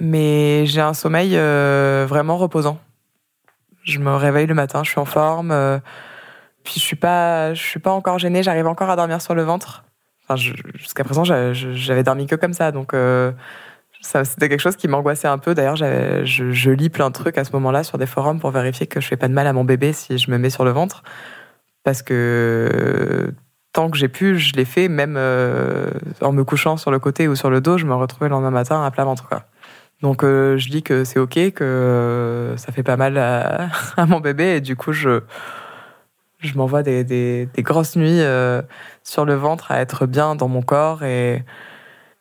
Mais 0.00 0.66
j'ai 0.66 0.80
un 0.80 0.94
sommeil 0.94 1.36
euh, 1.36 2.06
vraiment 2.08 2.36
reposant. 2.36 2.78
Je 3.82 3.98
me 3.98 4.14
réveille 4.14 4.46
le 4.46 4.54
matin, 4.54 4.82
je 4.84 4.90
suis 4.90 5.00
en 5.00 5.04
forme. 5.04 5.50
Euh, 5.52 5.78
puis 6.64 6.74
je 6.76 6.80
suis 6.80 6.96
pas, 6.96 7.54
je 7.54 7.62
suis 7.62 7.80
pas 7.80 7.92
encore 7.92 8.18
gênée. 8.18 8.42
J'arrive 8.42 8.66
encore 8.66 8.90
à 8.90 8.96
dormir 8.96 9.22
sur 9.22 9.34
le 9.34 9.42
ventre. 9.42 9.84
Enfin, 10.24 10.36
jusqu'à 10.74 11.04
présent, 11.04 11.22
j'avais 11.24 12.02
dormi 12.02 12.26
que 12.26 12.34
comme 12.34 12.52
ça, 12.52 12.72
donc 12.72 12.94
c'était 14.00 14.48
quelque 14.48 14.60
chose 14.60 14.76
qui 14.76 14.88
m'angoissait 14.88 15.28
un 15.28 15.38
peu. 15.38 15.54
D'ailleurs, 15.54 15.76
je, 15.76 16.70
lis 16.70 16.90
plein 16.90 17.08
de 17.08 17.14
trucs 17.14 17.38
à 17.38 17.44
ce 17.44 17.52
moment-là 17.52 17.82
sur 17.82 17.98
des 17.98 18.06
forums 18.06 18.40
pour 18.40 18.50
vérifier 18.50 18.86
que 18.86 19.00
je 19.00 19.06
fais 19.08 19.16
pas 19.16 19.28
de 19.28 19.32
mal 19.32 19.46
à 19.46 19.52
mon 19.52 19.64
bébé 19.64 19.92
si 19.92 20.18
je 20.18 20.30
me 20.30 20.38
mets 20.38 20.50
sur 20.50 20.64
le 20.64 20.70
ventre, 20.70 21.02
parce 21.84 22.02
que 22.02 23.32
tant 23.72 23.90
que 23.90 23.98
j'ai 23.98 24.08
pu, 24.08 24.38
je 24.38 24.54
l'ai 24.54 24.64
fait, 24.64 24.88
même 24.88 25.16
euh, 25.18 25.90
en 26.20 26.32
me 26.32 26.44
couchant 26.44 26.76
sur 26.76 26.90
le 26.90 26.98
côté 26.98 27.28
ou 27.28 27.36
sur 27.36 27.50
le 27.50 27.60
dos, 27.60 27.78
je 27.78 27.84
me 27.84 27.94
retrouvais 27.94 28.28
le 28.28 28.30
lendemain 28.30 28.50
matin 28.50 28.82
à 28.82 28.90
plat 28.90 29.04
ventre. 29.04 29.28
Donc 30.02 30.22
euh, 30.22 30.58
je 30.58 30.68
dis 30.68 30.82
que 30.82 31.04
c'est 31.04 31.18
ok, 31.18 31.34
que 31.52 31.64
euh, 31.64 32.56
ça 32.56 32.72
fait 32.72 32.82
pas 32.82 32.96
mal 32.96 33.16
à, 33.18 33.68
mon 34.06 34.20
bébé 34.20 34.56
et 34.56 34.60
du 34.60 34.76
coup 34.76 34.92
je 34.92 35.22
je 36.40 36.54
m'envoie 36.54 36.82
des, 36.82 37.48
grosses 37.58 37.96
nuits 37.96 38.20
sur 39.02 39.24
le 39.24 39.34
ventre 39.34 39.72
à 39.72 39.80
être 39.80 40.06
bien 40.06 40.36
dans 40.36 40.48
mon 40.48 40.62
corps 40.62 41.02
et 41.02 41.44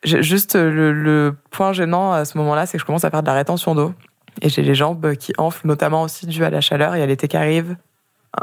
juste 0.04 0.56
le, 0.56 0.94
le, 0.94 1.36
point 1.52 1.74
gênant 1.74 2.14
à 2.14 2.24
ce 2.26 2.38
moment-là, 2.38 2.66
c'est 2.66 2.78
que 2.78 2.82
je 2.82 2.86
commence 2.86 3.04
à 3.04 3.12
faire 3.12 3.22
de 3.22 3.28
la 3.28 3.34
rétention 3.34 3.76
d'eau 3.76 3.94
et 4.42 4.50
j'ai 4.50 4.62
les 4.62 4.74
jambes 4.74 5.16
qui 5.16 5.34
enflent, 5.38 5.68
notamment 5.68 6.02
aussi 6.02 6.26
dû 6.26 6.44
à 6.46 6.50
la 6.50 6.62
chaleur 6.62 6.96
et 6.96 7.04
à 7.04 7.06
l'été 7.06 7.28
qui 7.28 7.38
arrive. 7.38 7.76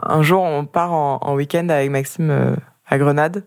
Un 0.03 0.23
jour, 0.23 0.43
on 0.43 0.67
part 0.67 0.93
en, 0.93 1.19
en 1.23 1.35
week-end 1.35 1.69
avec 1.71 1.91
Maxime 1.91 2.57
à 2.87 2.99
Grenade. 2.99 3.45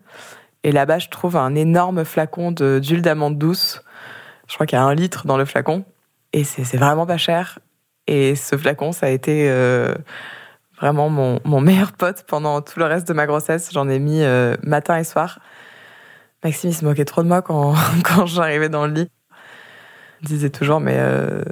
Et 0.64 0.72
là-bas, 0.72 0.98
je 0.98 1.08
trouve 1.08 1.36
un 1.36 1.54
énorme 1.54 2.04
flacon 2.04 2.50
d'huile 2.50 3.02
d'amande 3.02 3.38
douce. 3.38 3.82
Je 4.48 4.54
crois 4.54 4.66
qu'il 4.66 4.76
y 4.76 4.80
a 4.80 4.84
un 4.84 4.94
litre 4.94 5.26
dans 5.26 5.36
le 5.36 5.44
flacon. 5.44 5.84
Et 6.32 6.44
c'est 6.44 6.76
vraiment 6.76 7.06
pas 7.06 7.16
cher. 7.16 7.58
Et 8.06 8.36
ce 8.36 8.56
flacon, 8.56 8.92
ça 8.92 9.06
a 9.06 9.08
été 9.08 9.48
euh, 9.50 9.94
vraiment 10.78 11.08
mon, 11.08 11.60
meilleur 11.60 11.92
pote 11.92 12.24
pendant 12.26 12.60
tout 12.60 12.78
le 12.78 12.84
reste 12.84 13.08
de 13.08 13.12
ma 13.12 13.26
grossesse. 13.26 13.70
J'en 13.72 13.88
ai 13.88 13.98
mis 13.98 14.22
euh, 14.22 14.56
matin 14.62 14.98
et 14.98 15.04
soir. 15.04 15.40
Maxime, 16.44 16.70
il 16.70 16.74
se 16.74 16.84
moquait 16.84 17.04
trop 17.04 17.22
de 17.22 17.28
moi 17.28 17.42
quand, 17.42 17.74
quand 18.04 18.26
j'arrivais 18.26 18.68
dans 18.68 18.86
le 18.86 18.92
lit. 18.92 19.10
Il 20.22 20.28
disait 20.28 20.50
toujours, 20.50 20.80
mais 20.80 20.96
euh, 20.98 21.42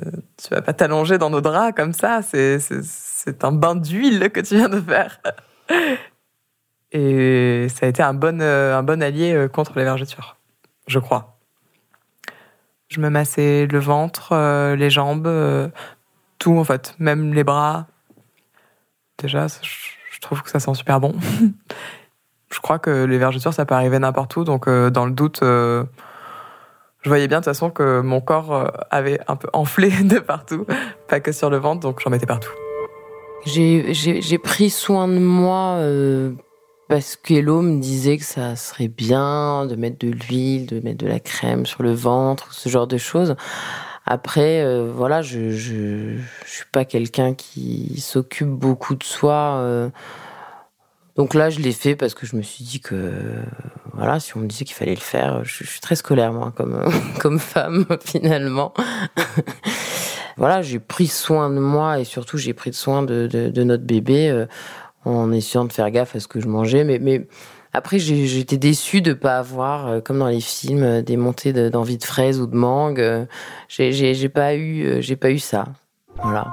tu 0.42 0.48
vas 0.50 0.62
pas 0.62 0.72
t'allonger 0.72 1.18
dans 1.18 1.30
nos 1.30 1.40
draps 1.40 1.74
comme 1.76 1.92
ça, 1.92 2.22
c'est, 2.22 2.58
c'est, 2.60 3.44
un 3.44 3.52
bain 3.52 3.74
d'huile 3.74 4.30
que 4.30 4.40
tu 4.40 4.56
viens 4.56 4.70
de 4.70 4.80
faire. 4.80 5.20
Et 6.92 7.66
ça 7.68 7.86
a 7.86 7.88
été 7.88 8.02
un 8.02 8.14
bon, 8.14 8.40
un 8.40 8.82
bon 8.82 9.02
allié 9.02 9.48
contre 9.52 9.76
les 9.76 9.84
vergetures, 9.84 10.36
je 10.86 10.98
crois. 10.98 11.33
Je 12.94 13.00
me 13.00 13.10
massais 13.10 13.66
le 13.66 13.78
ventre, 13.80 14.34
les 14.76 14.88
jambes, 14.88 15.28
tout 16.38 16.56
en 16.56 16.64
fait, 16.64 16.94
même 17.00 17.34
les 17.34 17.42
bras. 17.42 17.86
Déjà, 19.18 19.46
je 19.48 20.20
trouve 20.20 20.42
que 20.42 20.50
ça 20.50 20.60
sent 20.60 20.74
super 20.74 21.00
bon. 21.00 21.14
je 22.54 22.60
crois 22.60 22.78
que 22.78 23.04
les 23.04 23.18
vergetures, 23.18 23.52
ça 23.52 23.66
peut 23.66 23.74
arriver 23.74 23.98
n'importe 23.98 24.36
où, 24.36 24.44
donc 24.44 24.68
euh, 24.68 24.88
dans 24.88 25.06
le 25.06 25.12
doute, 25.12 25.42
euh, 25.42 25.84
je 27.02 27.08
voyais 27.08 27.26
bien 27.26 27.40
de 27.40 27.44
toute 27.44 27.52
façon 27.52 27.70
que 27.70 28.00
mon 28.00 28.20
corps 28.20 28.54
euh, 28.54 28.68
avait 28.90 29.18
un 29.26 29.36
peu 29.36 29.48
enflé 29.52 29.90
de 30.04 30.20
partout, 30.20 30.64
pas 31.08 31.20
que 31.20 31.32
sur 31.32 31.50
le 31.50 31.58
ventre, 31.58 31.80
donc 31.80 32.00
j'en 32.00 32.10
mettais 32.10 32.26
partout. 32.26 32.52
J'ai 33.44 34.38
pris 34.38 34.70
soin 34.70 35.06
de 35.06 35.18
moi 35.18 35.78
parce 36.94 37.16
qu'Hello 37.16 37.60
me 37.60 37.80
disait 37.80 38.18
que 38.18 38.24
ça 38.24 38.54
serait 38.54 38.86
bien 38.86 39.66
de 39.66 39.74
mettre 39.74 39.98
de 39.98 40.12
l'huile, 40.12 40.66
de 40.66 40.78
mettre 40.78 40.98
de 40.98 41.08
la 41.08 41.18
crème 41.18 41.66
sur 41.66 41.82
le 41.82 41.92
ventre, 41.92 42.54
ce 42.54 42.68
genre 42.68 42.86
de 42.86 42.98
choses. 42.98 43.34
Après, 44.06 44.62
euh, 44.62 44.92
voilà, 44.94 45.20
je, 45.20 45.50
je, 45.50 46.16
suis 46.46 46.66
pas 46.70 46.84
quelqu'un 46.84 47.34
qui 47.34 48.00
s'occupe 48.00 48.46
beaucoup 48.46 48.94
de 48.94 49.02
soi. 49.02 49.56
Euh. 49.58 49.90
donc 51.16 51.34
là, 51.34 51.50
je 51.50 51.58
l'ai 51.58 51.72
fait 51.72 51.96
parce 51.96 52.14
que 52.14 52.26
je 52.26 52.36
me 52.36 52.42
suis 52.42 52.62
dit 52.62 52.78
que, 52.78 53.12
voilà, 53.92 54.20
si 54.20 54.36
on 54.36 54.40
me 54.40 54.46
disait 54.46 54.64
qu'il 54.64 54.76
fallait 54.76 54.94
le 54.94 55.00
faire, 55.00 55.44
je, 55.44 55.64
suis 55.64 55.80
très 55.80 55.96
scolaire 55.96 56.32
moi, 56.32 56.52
comme 56.54 56.80
comme 57.18 57.40
femme 57.40 57.86
finalement. 58.04 58.72
voilà, 60.36 60.62
j'ai 60.62 60.78
pris 60.78 61.08
soin 61.08 61.50
de 61.50 61.58
moi 61.58 61.98
et 61.98 62.04
surtout 62.04 62.38
j'ai 62.38 62.54
pris 62.54 62.72
soin 62.72 63.02
de 63.02 63.64
notre 63.64 63.82
bébé 63.82 64.30
euh, 64.30 64.46
en 65.04 65.32
essayant 65.32 65.64
de 65.64 65.72
faire 65.72 65.90
gaffe 65.90 66.16
à 66.16 66.20
ce 66.20 66.28
que 66.28 66.40
je 66.40 66.48
mangeais, 66.48 66.84
mais 66.84 67.26
après, 67.76 67.98
j'étais 67.98 68.56
déçue 68.56 69.02
de 69.02 69.12
pas 69.12 69.36
avoir, 69.36 69.88
euh, 69.88 70.00
comme 70.00 70.20
dans 70.20 70.28
les 70.28 70.40
films, 70.40 70.84
euh, 70.84 71.02
des 71.02 71.16
montées 71.16 71.52
d'envie 71.70 71.98
de, 71.98 72.04
fraises 72.04 72.40
ou 72.40 72.46
de 72.46 72.54
mangue. 72.54 73.00
Euh, 73.00 73.26
j'ai 73.68 74.28
pas 74.28 74.54
eu, 74.54 75.02
pas 75.20 75.32
eu 75.32 75.40
ça. 75.40 75.64
Voilà. 76.22 76.46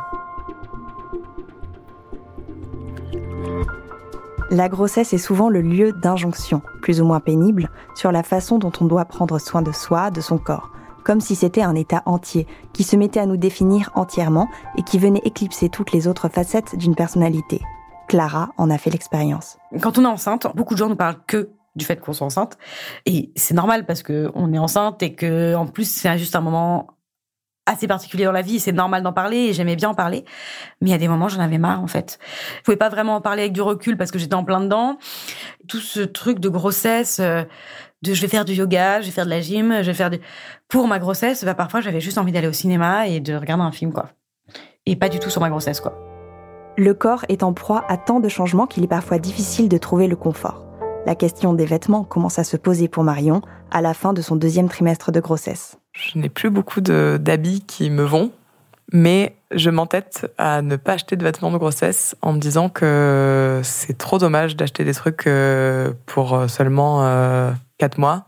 La 4.50 4.68
grossesse 4.68 5.14
est 5.14 5.20
souvent 5.20 5.48
le 5.48 5.62
lieu 5.62 5.94
d'injonction, 5.94 6.64
plus 6.82 7.02
ou 7.02 7.06
moins 7.06 7.20
pénible, 7.20 7.70
sur 7.94 8.12
la 8.12 8.24
façon 8.24 8.58
dont 8.58 8.72
on 8.82 8.86
doit 8.86 9.06
prendre 9.06 9.38
soin 9.38 9.62
de 9.62 9.72
soi, 9.72 10.10
de 10.10 10.22
son 10.22 10.40
corps, 10.40 10.72
comme 11.04 11.22
si 11.22 11.36
c'était 11.36 11.62
un 11.62 11.76
état 11.76 12.02
entier, 12.08 12.48
qui 12.74 12.84
se 12.84 12.96
mettait 12.96 13.20
à 13.20 13.28
nous 13.28 13.38
définir 13.38 13.92
entièrement 13.94 14.50
et 14.76 14.82
qui 14.82 14.98
venait 14.98 15.22
éclipser 15.24 15.70
toutes 15.70 15.92
les 15.92 16.08
autres 16.08 16.30
facettes 16.30 16.76
d'une 16.76 16.96
personnalité. 16.96 17.62
Clara 18.12 18.52
en 18.58 18.70
a 18.70 18.78
fait 18.78 18.90
l'expérience. 18.90 19.58
Quand 19.82 19.98
on 19.98 20.04
est 20.04 20.08
enceinte, 20.08 20.46
beaucoup 20.54 20.74
de 20.74 20.80
gens 20.80 20.90
ne 20.90 20.96
parlent 20.96 21.24
que 21.28 21.52
du 21.78 21.86
fait 21.86 21.96
qu'on 22.02 22.12
soit 22.12 22.28
enceinte. 22.28 22.58
Et 23.06 23.32
c'est 23.38 23.54
normal 23.54 23.86
parce 23.86 24.04
que 24.04 24.30
on 24.36 24.52
est 24.52 24.58
enceinte 24.58 25.02
et 25.02 25.16
que, 25.16 25.56
en 25.56 25.66
plus, 25.66 25.90
c'est 25.90 26.18
juste 26.18 26.36
un 26.36 26.42
moment 26.42 26.88
assez 27.66 27.88
particulier 27.88 28.26
dans 28.26 28.34
la 28.34 28.42
vie. 28.42 28.60
C'est 28.60 28.74
normal 28.74 29.02
d'en 29.02 29.14
parler 29.14 29.38
et 29.38 29.54
j'aimais 29.54 29.78
bien 29.78 29.88
en 29.88 29.94
parler. 29.94 30.26
Mais 30.82 30.90
il 30.90 30.92
y 30.92 30.94
a 30.94 30.98
des 30.98 31.08
moments, 31.08 31.30
j'en 31.30 31.40
avais 31.40 31.58
marre, 31.58 31.82
en 31.82 31.88
fait. 31.88 32.20
Je 32.58 32.64
pouvais 32.64 32.76
pas 32.76 32.90
vraiment 32.90 33.16
en 33.16 33.22
parler 33.22 33.44
avec 33.44 33.54
du 33.54 33.62
recul 33.62 33.96
parce 33.96 34.12
que 34.12 34.20
j'étais 34.20 34.36
en 34.36 34.44
plein 34.44 34.60
dedans. 34.60 34.98
Tout 35.70 35.80
ce 35.80 36.02
truc 36.02 36.40
de 36.40 36.50
grossesse, 36.50 37.22
euh, 37.22 37.46
de 38.02 38.14
je 38.14 38.22
vais 38.22 38.28
faire 38.28 38.44
du 38.44 38.56
yoga, 38.56 39.00
je 39.00 39.06
vais 39.06 39.14
faire 39.14 39.24
de 39.26 39.30
la 39.30 39.40
gym, 39.40 39.74
je 39.84 39.88
vais 39.88 39.94
faire 39.94 40.10
du... 40.10 40.20
Pour 40.68 40.90
ma 40.90 41.00
grossesse, 41.00 41.46
bah, 41.46 41.56
parfois, 41.56 41.80
j'avais 41.80 42.02
juste 42.02 42.18
envie 42.18 42.34
d'aller 42.34 42.50
au 42.50 42.54
cinéma 42.54 43.08
et 43.08 43.22
de 43.22 43.36
regarder 43.36 43.64
un 43.64 43.72
film, 43.72 43.94
quoi. 43.94 44.10
Et 44.86 44.98
pas 44.98 45.08
du 45.08 45.20
tout 45.20 45.30
sur 45.30 45.40
ma 45.40 45.50
grossesse, 45.50 45.80
quoi. 45.80 46.11
Le 46.82 46.96
corps 46.96 47.26
est 47.30 47.44
en 47.44 47.54
proie 47.54 47.86
à 47.90 47.96
tant 47.96 48.20
de 48.20 48.28
changements 48.28 48.66
qu'il 48.66 48.84
est 48.84 48.88
parfois 48.88 49.20
difficile 49.20 49.70
de 49.70 49.78
trouver 49.78 50.08
le 50.08 50.16
confort. 50.16 50.66
La 51.06 51.14
question 51.14 51.54
des 51.54 51.66
vêtements 51.66 52.04
commence 52.04 52.40
à 52.40 52.44
se 52.44 52.58
poser 52.58 52.88
pour 52.88 53.04
Marion 53.04 53.44
à 53.70 53.82
la 53.82 53.94
fin 53.94 54.14
de 54.14 54.22
son 54.24 54.36
deuxième 54.36 54.68
trimestre 54.68 55.12
de 55.12 55.20
grossesse. 55.20 55.78
Je 55.94 56.18
n'ai 56.18 56.28
plus 56.30 56.50
beaucoup 56.50 56.82
d'habits 56.82 57.62
qui 57.68 57.92
me 57.92 58.02
vont, 58.02 58.32
mais 58.92 59.36
je 59.52 59.70
m'entête 59.70 60.34
à 60.40 60.64
ne 60.64 60.76
pas 60.76 60.94
acheter 60.94 61.16
de 61.18 61.24
vêtements 61.24 61.52
de 61.52 61.60
grossesse 61.60 62.16
en 62.24 62.34
me 62.34 62.40
disant 62.40 62.68
que 62.68 63.62
c'est 63.64 64.00
trop 64.00 64.18
dommage 64.18 64.56
d'acheter 64.56 64.84
des 64.84 64.96
trucs 64.96 65.28
euh, 65.28 65.94
pour 66.08 66.50
seulement 66.50 67.02
4 67.78 68.00
euh, 68.00 68.02
mois 68.02 68.26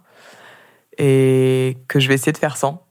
et 1.00 1.80
que 1.88 2.00
je 2.00 2.08
vais 2.08 2.13
essayer 2.13 2.34
de 2.34 2.38
faire 2.38 2.56
sans. 2.56 2.83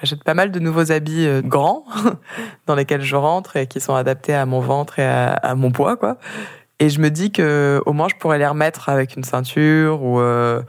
J'achète 0.00 0.24
pas 0.24 0.34
mal 0.34 0.50
de 0.50 0.58
nouveaux 0.58 0.92
habits 0.92 1.26
euh, 1.26 1.40
grands 1.40 1.84
dans 2.66 2.74
lesquels 2.74 3.00
je 3.00 3.16
rentre 3.16 3.56
et 3.56 3.66
qui 3.66 3.80
sont 3.80 3.94
adaptés 3.94 4.34
à 4.34 4.44
mon 4.44 4.60
ventre 4.60 4.98
et 4.98 5.06
à, 5.06 5.54
mon 5.54 5.70
poids, 5.70 5.96
quoi. 5.96 6.18
Et 6.80 6.90
je 6.90 7.00
me 7.00 7.08
dis 7.08 7.32
que 7.32 7.80
au 7.86 7.94
moins 7.94 8.08
je 8.08 8.16
pourrais 8.16 8.38
les 8.38 8.46
remettre 8.46 8.90
avec 8.90 9.16
une 9.16 9.24
ceinture 9.24 10.02
ou, 10.02 10.20
euh, 10.20 10.62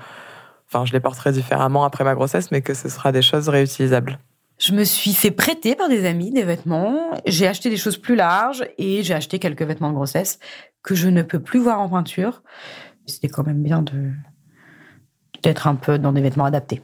enfin, 0.70 0.86
je 0.86 0.94
les 0.94 1.02
porterai 1.02 1.34
différemment 1.34 1.84
après 1.84 2.06
ma 2.06 2.16
grossesse, 2.16 2.52
mais 2.52 2.62
que 2.62 2.74
ce 2.74 2.88
sera 2.88 3.12
des 3.12 3.22
choses 3.22 3.50
réutilisables. 3.50 4.18
Je 4.60 4.72
me 4.72 4.86
suis 4.86 5.13
fait 5.13 5.32
prêter 5.32 5.76
par 5.76 5.90
des 5.90 6.06
amis 6.06 6.32
des 6.32 6.44
vêtements. 6.44 7.12
J'ai 7.26 7.48
acheté 7.48 7.70
des 7.70 7.76
choses 7.76 7.98
plus 7.98 8.16
larges 8.16 8.63
et 8.78 9.04
j'ai 9.04 9.13
acheté 9.13 9.40
quelques 9.40 9.63
vêtements 9.63 9.90
de 9.90 9.96
grossesse 9.96 10.40
que 10.84 10.96
je 10.96 11.10
ne 11.10 11.22
peux 11.22 11.42
plus 11.42 11.60
voir 11.60 11.82
en 11.82 11.90
peinture. 11.90 12.44
C'était 13.06 13.28
quand 13.28 13.46
même 13.46 13.62
bien 13.62 13.84
d'être 15.44 15.68
un 15.68 15.76
peu 15.76 16.00
dans 16.00 16.13
des 16.13 16.22
vêtements 16.22 16.46
adaptés 16.46 16.82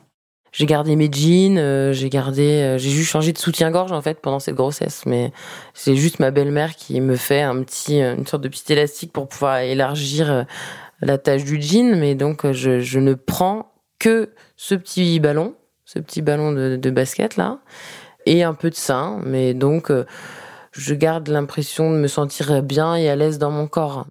j'ai 0.53 0.67
gardé 0.67 0.95
mes 0.95 1.11
jeans, 1.11 1.57
euh, 1.57 1.93
j'ai 1.93 2.09
gardé, 2.09 2.61
euh, 2.61 2.77
j'ai 2.77 2.91
juste 2.91 3.09
changé 3.09 3.33
de 3.33 3.39
soutien-gorge 3.39 3.91
en 3.91 4.01
fait 4.03 4.21
pendant 4.21 4.39
cette 4.39 4.53
grossesse, 4.53 5.03
mais 5.07 5.33
c'est 5.73 5.95
juste 5.95 6.19
ma 6.19 6.29
belle-mère 6.29 6.75
qui 6.75 7.01
me 7.01 7.15
fait 7.15 7.41
un 7.41 7.63
petit, 7.63 8.01
euh, 8.01 8.15
une 8.15 8.27
sorte 8.27 8.43
de 8.43 8.49
petit 8.49 8.71
élastique 8.71 9.11
pour 9.11 9.27
pouvoir 9.27 9.57
élargir 9.57 10.45
la 11.01 11.17
taille 11.17 11.43
du 11.43 11.59
jean, 11.59 11.97
mais 11.97 12.13
donc 12.13 12.49
je, 12.51 12.79
je, 12.79 12.99
ne 12.99 13.15
prends 13.15 13.73
que 13.97 14.29
ce 14.55 14.75
petit 14.75 15.19
ballon, 15.19 15.55
ce 15.85 15.97
petit 15.97 16.21
ballon 16.21 16.51
de, 16.51 16.75
de 16.75 16.89
basket 16.91 17.35
là, 17.35 17.57
et 18.27 18.43
un 18.43 18.53
peu 18.53 18.69
de 18.69 18.75
sein, 18.75 19.19
mais 19.25 19.55
donc 19.55 19.91
je 20.71 20.93
garde 20.93 21.27
l'impression 21.29 21.91
de 21.91 21.97
me 21.97 22.07
sentir 22.07 22.61
bien 22.61 22.95
et 22.95 23.09
à 23.09 23.15
l'aise 23.15 23.39
dans 23.39 23.51
mon 23.51 23.65
corps. 23.65 24.05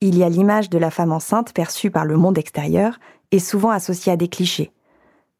Il 0.00 0.18
y 0.18 0.24
a 0.24 0.28
l'image 0.28 0.70
de 0.70 0.78
la 0.78 0.90
femme 0.90 1.12
enceinte 1.12 1.54
perçue 1.54 1.92
par 1.92 2.04
le 2.04 2.16
monde 2.16 2.36
extérieur 2.36 2.98
et 3.30 3.38
souvent 3.38 3.70
associée 3.70 4.12
à 4.12 4.16
des 4.16 4.28
clichés 4.28 4.72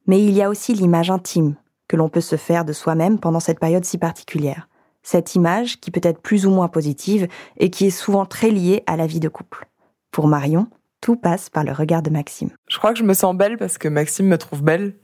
mais 0.06 0.22
il 0.22 0.32
y 0.32 0.42
a 0.42 0.48
aussi 0.48 0.74
l'image 0.74 1.10
intime 1.10 1.54
que 1.88 1.96
l'on 1.96 2.08
peut 2.08 2.20
se 2.20 2.36
faire 2.36 2.64
de 2.64 2.72
soi-même 2.72 3.18
pendant 3.18 3.40
cette 3.40 3.60
période 3.60 3.84
si 3.84 3.98
particulière. 3.98 4.68
Cette 5.02 5.34
image 5.34 5.80
qui 5.80 5.90
peut 5.90 6.00
être 6.02 6.20
plus 6.20 6.46
ou 6.46 6.50
moins 6.50 6.68
positive 6.68 7.28
et 7.58 7.70
qui 7.70 7.86
est 7.86 7.90
souvent 7.90 8.26
très 8.26 8.50
liée 8.50 8.82
à 8.86 8.96
la 8.96 9.06
vie 9.06 9.20
de 9.20 9.28
couple. 9.28 9.66
Pour 10.10 10.26
Marion, 10.26 10.68
tout 11.00 11.16
passe 11.16 11.48
par 11.48 11.62
le 11.62 11.72
regard 11.72 12.02
de 12.02 12.10
Maxime. 12.10 12.50
Je 12.68 12.78
crois 12.78 12.92
que 12.92 12.98
je 12.98 13.04
me 13.04 13.14
sens 13.14 13.36
belle 13.36 13.56
parce 13.56 13.78
que 13.78 13.88
Maxime 13.88 14.26
me 14.26 14.38
trouve 14.38 14.62
belle. 14.62 14.96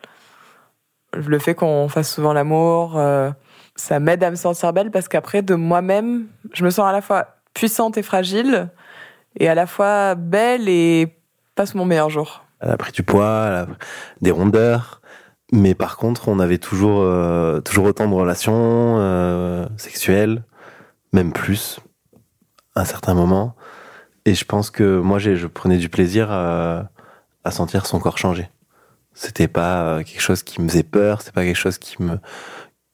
Le 1.14 1.38
fait 1.38 1.54
qu'on 1.54 1.88
fasse 1.88 2.12
souvent 2.12 2.32
l'amour, 2.32 2.96
euh, 2.96 3.30
ça 3.76 4.00
m'aide 4.00 4.24
à 4.24 4.30
me 4.30 4.36
sentir 4.36 4.72
belle 4.72 4.90
parce 4.90 5.08
qu'après, 5.08 5.42
de 5.42 5.54
moi-même, 5.54 6.26
je 6.52 6.64
me 6.64 6.70
sens 6.70 6.86
à 6.86 6.92
la 6.92 7.02
fois 7.02 7.36
puissante 7.54 7.98
et 7.98 8.02
fragile 8.02 8.70
et 9.38 9.48
à 9.48 9.54
la 9.54 9.66
fois 9.66 10.14
belle 10.14 10.68
et 10.68 11.14
passe 11.54 11.74
mon 11.74 11.84
meilleur 11.84 12.10
jour 12.10 12.44
elle 12.62 12.70
a 12.70 12.77
pris 12.77 12.92
du 12.92 13.03
poids, 13.03 13.66
des 14.20 14.31
rondeurs. 14.31 15.03
Mais 15.53 15.75
par 15.75 15.98
contre, 15.98 16.29
on 16.29 16.38
avait 16.38 16.59
toujours, 16.59 17.03
euh, 17.03 17.61
toujours 17.61 17.85
autant 17.85 18.09
de 18.09 18.14
relations 18.14 18.96
euh, 18.98 19.66
sexuelles, 19.77 20.44
même 21.12 21.33
plus, 21.33 21.79
à 22.75 22.81
un 22.81 22.85
certain 22.87 23.12
moment. 23.12 23.55
Et 24.25 24.35
je 24.35 24.46
pense 24.46 24.70
que 24.70 24.98
moi, 24.98 25.18
je 25.18 25.46
prenais 25.46 25.77
du 25.77 25.90
plaisir 25.90 26.31
à, 26.31 26.88
à 27.44 27.51
sentir 27.51 27.85
son 27.85 27.98
corps 27.98 28.16
changer. 28.16 28.48
C'était 29.12 29.48
pas 29.48 29.83
euh, 29.83 30.03
quelque 30.03 30.22
chose 30.22 30.42
qui 30.42 30.62
me 30.62 30.68
faisait 30.68 30.85
peur, 30.85 31.20
c'est 31.20 31.35
pas 31.35 31.44
quelque 31.44 31.57
chose 31.57 31.77
qui 31.79 32.03
me 32.03 32.18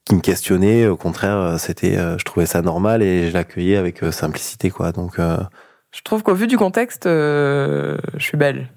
qui 0.05 0.15
me 0.15 0.21
questionnait. 0.21 0.87
Au 0.87 0.97
contraire, 0.97 1.61
c'était, 1.61 1.97
je 1.97 2.25
trouvais 2.25 2.47
ça 2.47 2.63
normal 2.63 3.03
et 3.03 3.29
je 3.29 3.35
l'accueillais 3.35 3.77
avec 3.77 4.03
simplicité, 4.11 4.71
quoi. 4.71 4.91
Donc, 4.91 5.19
je 5.19 6.03
trouve 6.03 6.23
qu'au 6.23 6.35
vu 6.35 6.47
du 6.47 6.57
contexte, 6.57 7.05
je 7.05 7.99
suis 8.19 8.39
belle. 8.39 8.71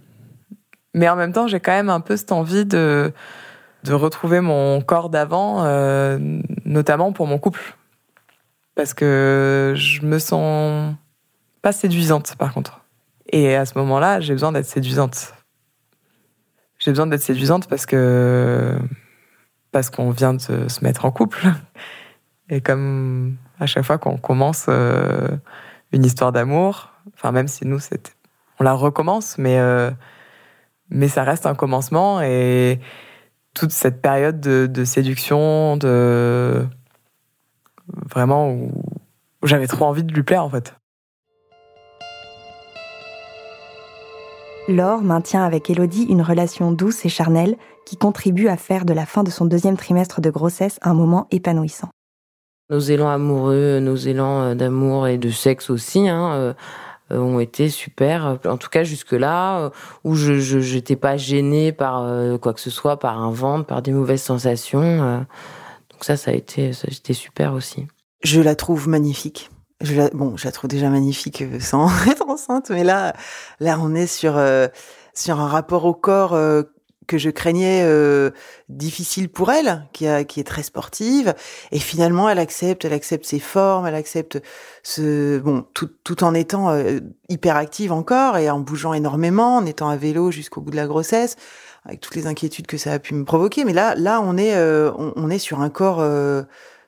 Mais 0.93 1.08
en 1.10 1.15
même 1.15 1.34
temps, 1.34 1.47
j'ai 1.47 1.60
quand 1.60 1.71
même 1.71 1.89
un 1.89 2.01
peu 2.01 2.17
cette 2.17 2.32
envie 2.32 2.65
de, 2.65 3.13
de 3.84 3.93
retrouver 3.93 4.41
mon 4.41 4.82
corps 4.82 5.10
d'avant, 5.10 5.63
euh, 5.63 6.17
notamment 6.65 7.13
pour 7.13 7.27
mon 7.27 7.39
couple. 7.39 7.75
Parce 8.75 8.93
que 8.93 9.73
je 9.75 10.01
me 10.06 10.19
sens 10.19 10.93
pas 11.62 11.71
séduisante, 11.71 12.36
par 12.38 12.54
contre. 12.54 12.82
Et 13.30 13.56
à 13.56 13.65
ce 13.65 13.77
moment-là, 13.77 14.19
j'ai 14.19 14.34
besoin 14.34 14.51
d'être 14.51 14.65
séduisante. 14.65 15.34
J'ai 16.80 16.91
besoin 16.91 17.08
d'être 17.08 17.21
séduisante 17.21 17.67
parce 17.67 17.86
que 17.86 18.77
parce 19.71 19.89
qu'on 19.89 20.10
vient 20.10 20.34
de 20.34 20.39
se 20.39 20.84
mettre 20.84 21.06
en 21.06 21.12
couple 21.12 21.47
Et 22.51 22.60
comme 22.60 23.38
à 23.60 23.65
chaque 23.65 23.86
fois 23.86 23.97
qu'on 23.97 24.17
commence 24.17 24.65
euh, 24.67 25.30
une 25.93 26.06
histoire 26.06 26.34
d'amour, 26.34 26.91
enfin 27.13 27.32
même 27.32 27.47
si 27.47 27.65
nous 27.65 27.80
on 28.60 28.63
la 28.63 28.73
recommence, 28.73 29.38
mais 29.38 29.58
euh, 29.58 29.89
mais 30.91 31.08
ça 31.08 31.23
reste 31.23 31.45
un 31.45 31.56
commencement 31.56 32.21
et 32.21 32.80
toute 33.54 33.71
cette 33.71 34.01
période 34.01 34.39
de, 34.39 34.67
de 34.67 34.86
séduction, 34.86 35.77
de 35.77 36.65
vraiment 37.88 38.51
où, 38.51 38.71
où 39.41 39.47
j'avais 39.47 39.67
trop 39.67 39.86
envie 39.86 40.04
de 40.04 40.13
lui 40.13 40.23
plaire 40.23 40.43
en 40.43 40.49
fait. 40.49 40.75
Laure 44.67 45.01
maintient 45.01 45.43
avec 45.43 45.69
Elodie 45.69 46.04
une 46.04 46.21
relation 46.21 46.71
douce 46.71 47.06
et 47.06 47.10
charnelle 47.10 47.58
qui 47.86 47.97
contribue 47.97 48.47
à 48.47 48.58
faire 48.58 48.86
de 48.86 48.93
la 48.93 49.06
fin 49.06 49.23
de 49.23 49.32
son 49.32 49.45
deuxième 49.45 49.75
trimestre 49.75 50.21
de 50.21 50.30
grossesse 50.30 50.80
un 50.84 50.93
moment 50.93 51.27
épanouissant. 51.32 51.89
Nos 52.69 52.80
élans 52.80 53.10
amoureux, 53.10 53.80
nos 53.80 53.95
élans 53.95 54.41
euh, 54.41 54.56
d'amour 54.56 55.08
et 55.08 55.17
de 55.17 55.30
sexe 55.30 55.69
aussi, 55.69 56.08
hein, 56.08 56.32
euh, 56.36 56.54
ont 57.19 57.39
été 57.39 57.69
super. 57.69 58.39
En 58.45 58.58
tout 58.58 58.69
cas 58.69 58.84
jusque-là, 58.84 59.60
euh, 59.60 59.69
où 60.04 60.15
je 60.15 60.74
n'étais 60.76 60.95
pas 60.95 61.17
gênée 61.17 61.71
par 61.71 62.04
euh, 62.04 62.38
quoi 62.38 62.54
que 62.54 62.62
ce 62.62 62.69
soit, 62.69 62.97
par 62.97 63.21
un 63.21 63.32
ventre, 63.32 63.65
par 63.65 63.82
des 63.82 63.91
mauvaises 63.91 64.24
sensations. 64.24 64.82
euh. 64.82 65.17
donc 65.91 66.04
ça, 66.04 66.17
ça 66.17 66.32
a 66.32 66.34
été, 66.34 66.74
ça 66.74 66.88
super 67.13 67.54
aussi. 67.54 67.88
Je 68.24 68.41
la 68.41 68.56
trouve 68.56 68.88
magnifique. 68.88 69.50
Je 69.82 70.15
bon, 70.15 70.38
je 70.38 70.45
la 70.45 70.52
trouve 70.52 70.69
déjà 70.69 70.89
magnifique 70.89 71.41
euh, 71.41 71.60
sans 71.60 71.88
être 72.08 72.28
enceinte, 72.28 72.69
mais 72.69 72.84
là, 72.84 73.13
là, 73.60 73.80
on 73.82 73.95
est 73.95 74.08
sur 74.08 74.38
euh, 74.38 74.67
sur 75.13 75.39
un 75.39 75.47
rapport 75.47 75.86
au 75.86 75.93
corps 75.93 76.34
euh, 76.34 76.63
que 77.07 77.17
je 77.17 77.29
craignais 77.29 77.81
euh, 77.83 78.31
difficile 78.69 79.27
pour 79.27 79.51
elle, 79.51 79.87
qui 79.91 80.07
a, 80.07 80.23
qui 80.23 80.39
est 80.39 80.45
très 80.45 80.63
sportive, 80.63 81.33
et 81.71 81.79
finalement, 81.79 82.29
elle 82.29 82.39
accepte, 82.39 82.85
elle 82.85 82.93
accepte 82.93 83.25
ses 83.25 83.39
formes, 83.39 83.87
elle 83.87 83.95
accepte 83.95 84.41
ce, 84.83 85.39
bon, 85.39 85.65
tout, 85.73 85.89
tout 86.03 86.23
en 86.23 86.33
étant 86.33 86.69
euh, 86.69 86.99
hyper 87.27 87.55
active 87.55 87.91
encore 87.91 88.37
et 88.37 88.49
en 88.49 88.59
bougeant 88.59 88.93
énormément, 88.93 89.57
en 89.57 89.65
étant 89.65 89.89
à 89.89 89.97
vélo 89.97 90.31
jusqu'au 90.31 90.61
bout 90.61 90.71
de 90.71 90.75
la 90.75 90.87
grossesse, 90.87 91.35
avec 91.85 91.99
toutes 91.99 92.15
les 92.15 92.27
inquiétudes 92.27 92.67
que 92.67 92.77
ça 92.77 92.93
a 92.93 92.99
pu 92.99 93.15
me 93.15 93.25
provoquer. 93.25 93.65
Mais 93.65 93.73
là, 93.73 93.95
là, 93.95 94.21
on 94.21 94.37
est, 94.37 94.55
euh, 94.55 94.91
on, 94.97 95.13
on 95.15 95.29
est 95.29 95.39
sur 95.39 95.61
un 95.61 95.69
corps 95.69 95.99
euh, 95.99 96.43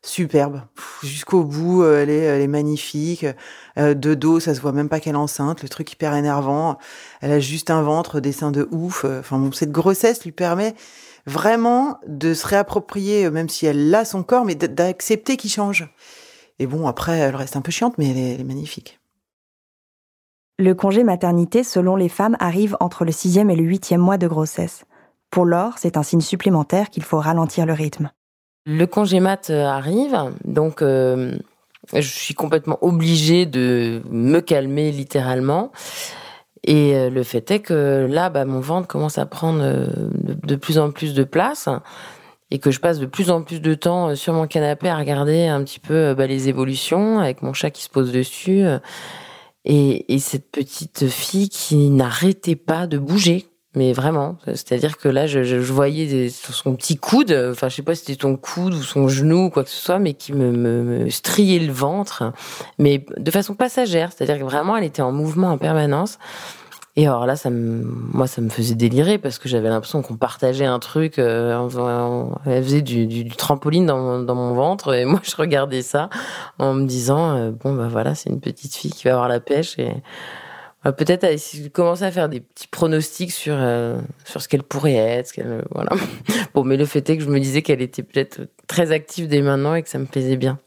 superbe 0.05 0.61
jusqu'au 1.01 1.43
bout. 1.43 1.83
euh, 1.83 2.03
elle 2.03 2.09
est, 2.09 2.47
magnifique. 2.47 3.25
Euh, 3.77 3.93
de 3.93 4.13
dos, 4.13 4.39
ça 4.39 4.53
se 4.53 4.61
voit 4.61 4.71
même 4.71 4.89
pas 4.89 4.99
qu'elle 4.99 5.15
est 5.15 5.17
enceinte. 5.17 5.63
Le 5.63 5.69
truc 5.69 5.91
hyper 5.91 6.13
énervant. 6.13 6.77
Elle 7.21 7.31
a 7.31 7.39
juste 7.39 7.69
un 7.69 7.81
ventre, 7.81 8.19
des 8.19 8.31
seins 8.31 8.51
de 8.51 8.67
ouf. 8.71 9.05
Euh, 9.05 9.19
Enfin 9.19 9.49
cette 9.53 9.71
grossesse 9.71 10.23
lui 10.23 10.31
permet 10.31 10.75
vraiment 11.25 11.99
de 12.07 12.33
se 12.33 12.45
réapproprier, 12.45 13.29
même 13.29 13.49
si 13.49 13.65
elle 13.65 13.93
a 13.95 14.05
son 14.05 14.23
corps, 14.23 14.45
mais 14.45 14.55
d'accepter 14.55 15.37
qu'il 15.37 15.49
change. 15.49 15.87
Et 16.59 16.67
bon, 16.67 16.87
après, 16.87 17.17
elle 17.17 17.35
reste 17.35 17.55
un 17.55 17.61
peu 17.61 17.71
chiante, 17.71 17.97
mais 17.97 18.09
elle 18.09 18.17
est, 18.17 18.33
elle 18.33 18.41
est 18.41 18.45
magnifique. 18.45 18.99
Le 20.59 20.75
congé 20.75 21.03
maternité, 21.03 21.63
selon 21.63 21.95
les 21.95 22.09
femmes, 22.09 22.37
arrive 22.39 22.77
entre 22.79 23.05
le 23.05 23.11
sixième 23.11 23.49
et 23.49 23.55
le 23.55 23.63
huitième 23.63 24.01
mois 24.01 24.17
de 24.17 24.27
grossesse. 24.27 24.85
Pour 25.31 25.45
Laure, 25.45 25.79
c'est 25.79 25.97
un 25.97 26.03
signe 26.03 26.21
supplémentaire 26.21 26.91
qu'il 26.91 27.03
faut 27.03 27.19
ralentir 27.19 27.65
le 27.65 27.73
rythme. 27.73 28.11
Le 28.65 28.85
congé 28.85 29.19
mat 29.19 29.49
euh, 29.49 29.65
arrive, 29.65 30.17
donc 30.45 30.81
euh, 30.81 31.37
je 31.93 32.07
suis 32.07 32.33
complètement 32.33 32.77
obligée 32.81 33.45
de 33.45 34.01
me 34.09 34.39
calmer 34.39 34.89
littéralement. 34.91 35.73
Et 36.63 36.95
euh, 36.95 37.09
le 37.09 37.23
fait 37.23 37.51
est 37.51 37.59
que 37.59 38.07
là, 38.09 38.29
bah, 38.29 38.45
mon 38.45 38.61
ventre 38.61 38.87
commence 38.87 39.17
à 39.17 39.25
prendre 39.25 39.61
de, 40.13 40.55
plus 40.55 40.79
en 40.79 40.91
plus 40.91 41.13
de 41.13 41.25
place 41.25 41.67
et 42.51 42.59
que 42.59 42.71
je 42.71 42.79
passe 42.79 42.99
de 42.99 43.05
plus 43.05 43.31
en 43.31 43.41
plus 43.41 43.59
de 43.59 43.73
temps 43.73 44.15
sur 44.15 44.31
mon 44.31 44.47
canapé 44.47 44.87
à 44.87 44.95
regarder 44.95 45.45
un 45.47 45.61
petit 45.65 45.81
peu 45.81 46.13
bah, 46.13 46.25
les 46.25 46.47
évolutions 46.47 47.19
avec 47.19 47.41
mon 47.41 47.51
chat 47.51 47.69
qui 47.69 47.83
se 47.83 47.89
pose 47.89 48.13
dessus. 48.13 48.63
et 49.65 50.19
cette 50.19 50.49
petite 50.51 51.09
fille 51.09 51.49
qui 51.49 51.89
n'arrêtait 51.89 52.55
pas 52.55 52.87
de 52.87 52.97
bouger. 52.97 53.45
Mais 53.75 53.91
vraiment, 53.93 54.37
c'est-à-dire 54.45 54.97
que 54.97 55.07
là, 55.09 55.25
je, 55.25 55.43
je, 55.43 55.59
je 55.59 55.73
voyais 55.73 56.05
des- 56.05 56.29
son 56.29 56.75
petit 56.75 56.95
coude, 56.97 57.31
enfin, 57.51 57.69
je 57.69 57.75
sais 57.75 57.81
pas 57.81 57.95
si 57.95 58.05
c'était 58.05 58.21
son 58.21 58.35
coude 58.35 58.75
ou 58.75 58.83
son 58.83 59.07
genou 59.07 59.45
ou 59.45 59.49
quoi 59.49 59.63
que 59.63 59.69
ce 59.71 59.81
soit, 59.83 59.97
mais 59.97 60.13
qui 60.13 60.31
me, 60.33 60.51
me, 60.51 60.83
me 61.05 61.09
striait 61.09 61.57
le 61.59 61.73
ventre, 61.73 62.31
mais 62.77 63.03
de 63.17 63.31
façon 63.31 63.55
passagère, 63.55 64.11
c'est-à-dire 64.11 64.37
que 64.37 64.43
vraiment, 64.43 64.77
elle 64.77 64.83
était 64.83 65.01
en 65.01 65.11
mouvement 65.11 65.49
en 65.49 65.57
permanence. 65.57 66.19
Et 66.95 67.07
alors 67.07 67.25
là, 67.25 67.35
ça 67.35 67.49
me, 67.49 67.81
moi, 67.83 68.27
ça 68.27 68.39
me 68.41 68.49
faisait 68.49 68.75
délirer 68.75 69.17
parce 69.17 69.39
que 69.39 69.49
j'avais 69.49 69.67
l'impression 69.69 70.03
qu'on 70.03 70.15
partageait 70.15 70.65
un 70.65 70.77
truc. 70.77 71.17
euh, 71.17 71.55
en 71.57 71.67
faisant- 71.67 72.39
elle 72.45 72.63
faisait 72.63 72.83
du, 72.83 73.07
du, 73.07 73.23
du 73.23 73.35
trampoline 73.35 73.87
dans 73.87 74.19
dans 74.19 74.35
mon 74.35 74.53
ventre 74.53 74.93
et 74.93 75.05
moi, 75.05 75.19
je 75.23 75.35
regardais 75.35 75.81
ça 75.81 76.09
en 76.59 76.75
me 76.75 76.85
disant 76.85 77.35
euh, 77.35 77.51
bon 77.51 77.73
bah 77.73 77.87
voilà, 77.89 78.13
c'est 78.13 78.29
une 78.29 78.39
petite 78.39 78.75
fille 78.75 78.91
qui 78.91 79.05
va 79.05 79.13
avoir 79.13 79.27
la 79.27 79.39
pêche 79.39 79.79
et 79.79 79.89
euh, 80.85 80.91
peut-être 80.91 81.25
commencer 81.71 82.03
à 82.03 82.11
faire 82.11 82.29
des 82.29 82.41
petits 82.41 82.67
pronostics 82.67 83.31
sur 83.31 83.55
euh, 83.57 83.99
sur 84.25 84.41
ce 84.41 84.47
qu'elle 84.47 84.63
pourrait 84.63 84.95
être. 84.95 85.27
Ce 85.27 85.33
qu'elle, 85.33 85.63
voilà. 85.71 85.91
Bon, 86.53 86.63
mais 86.63 86.77
le 86.77 86.85
fait 86.85 87.09
est 87.09 87.17
que 87.17 87.23
je 87.23 87.29
me 87.29 87.39
disais 87.39 87.61
qu'elle 87.61 87.81
était 87.81 88.03
peut-être 88.03 88.41
très 88.67 88.91
active 88.91 89.27
dès 89.27 89.41
maintenant 89.41 89.73
et 89.75 89.81
que 89.81 89.89
ça 89.89 89.97
me 89.97 90.05
plaisait 90.05 90.37
bien. 90.37 90.59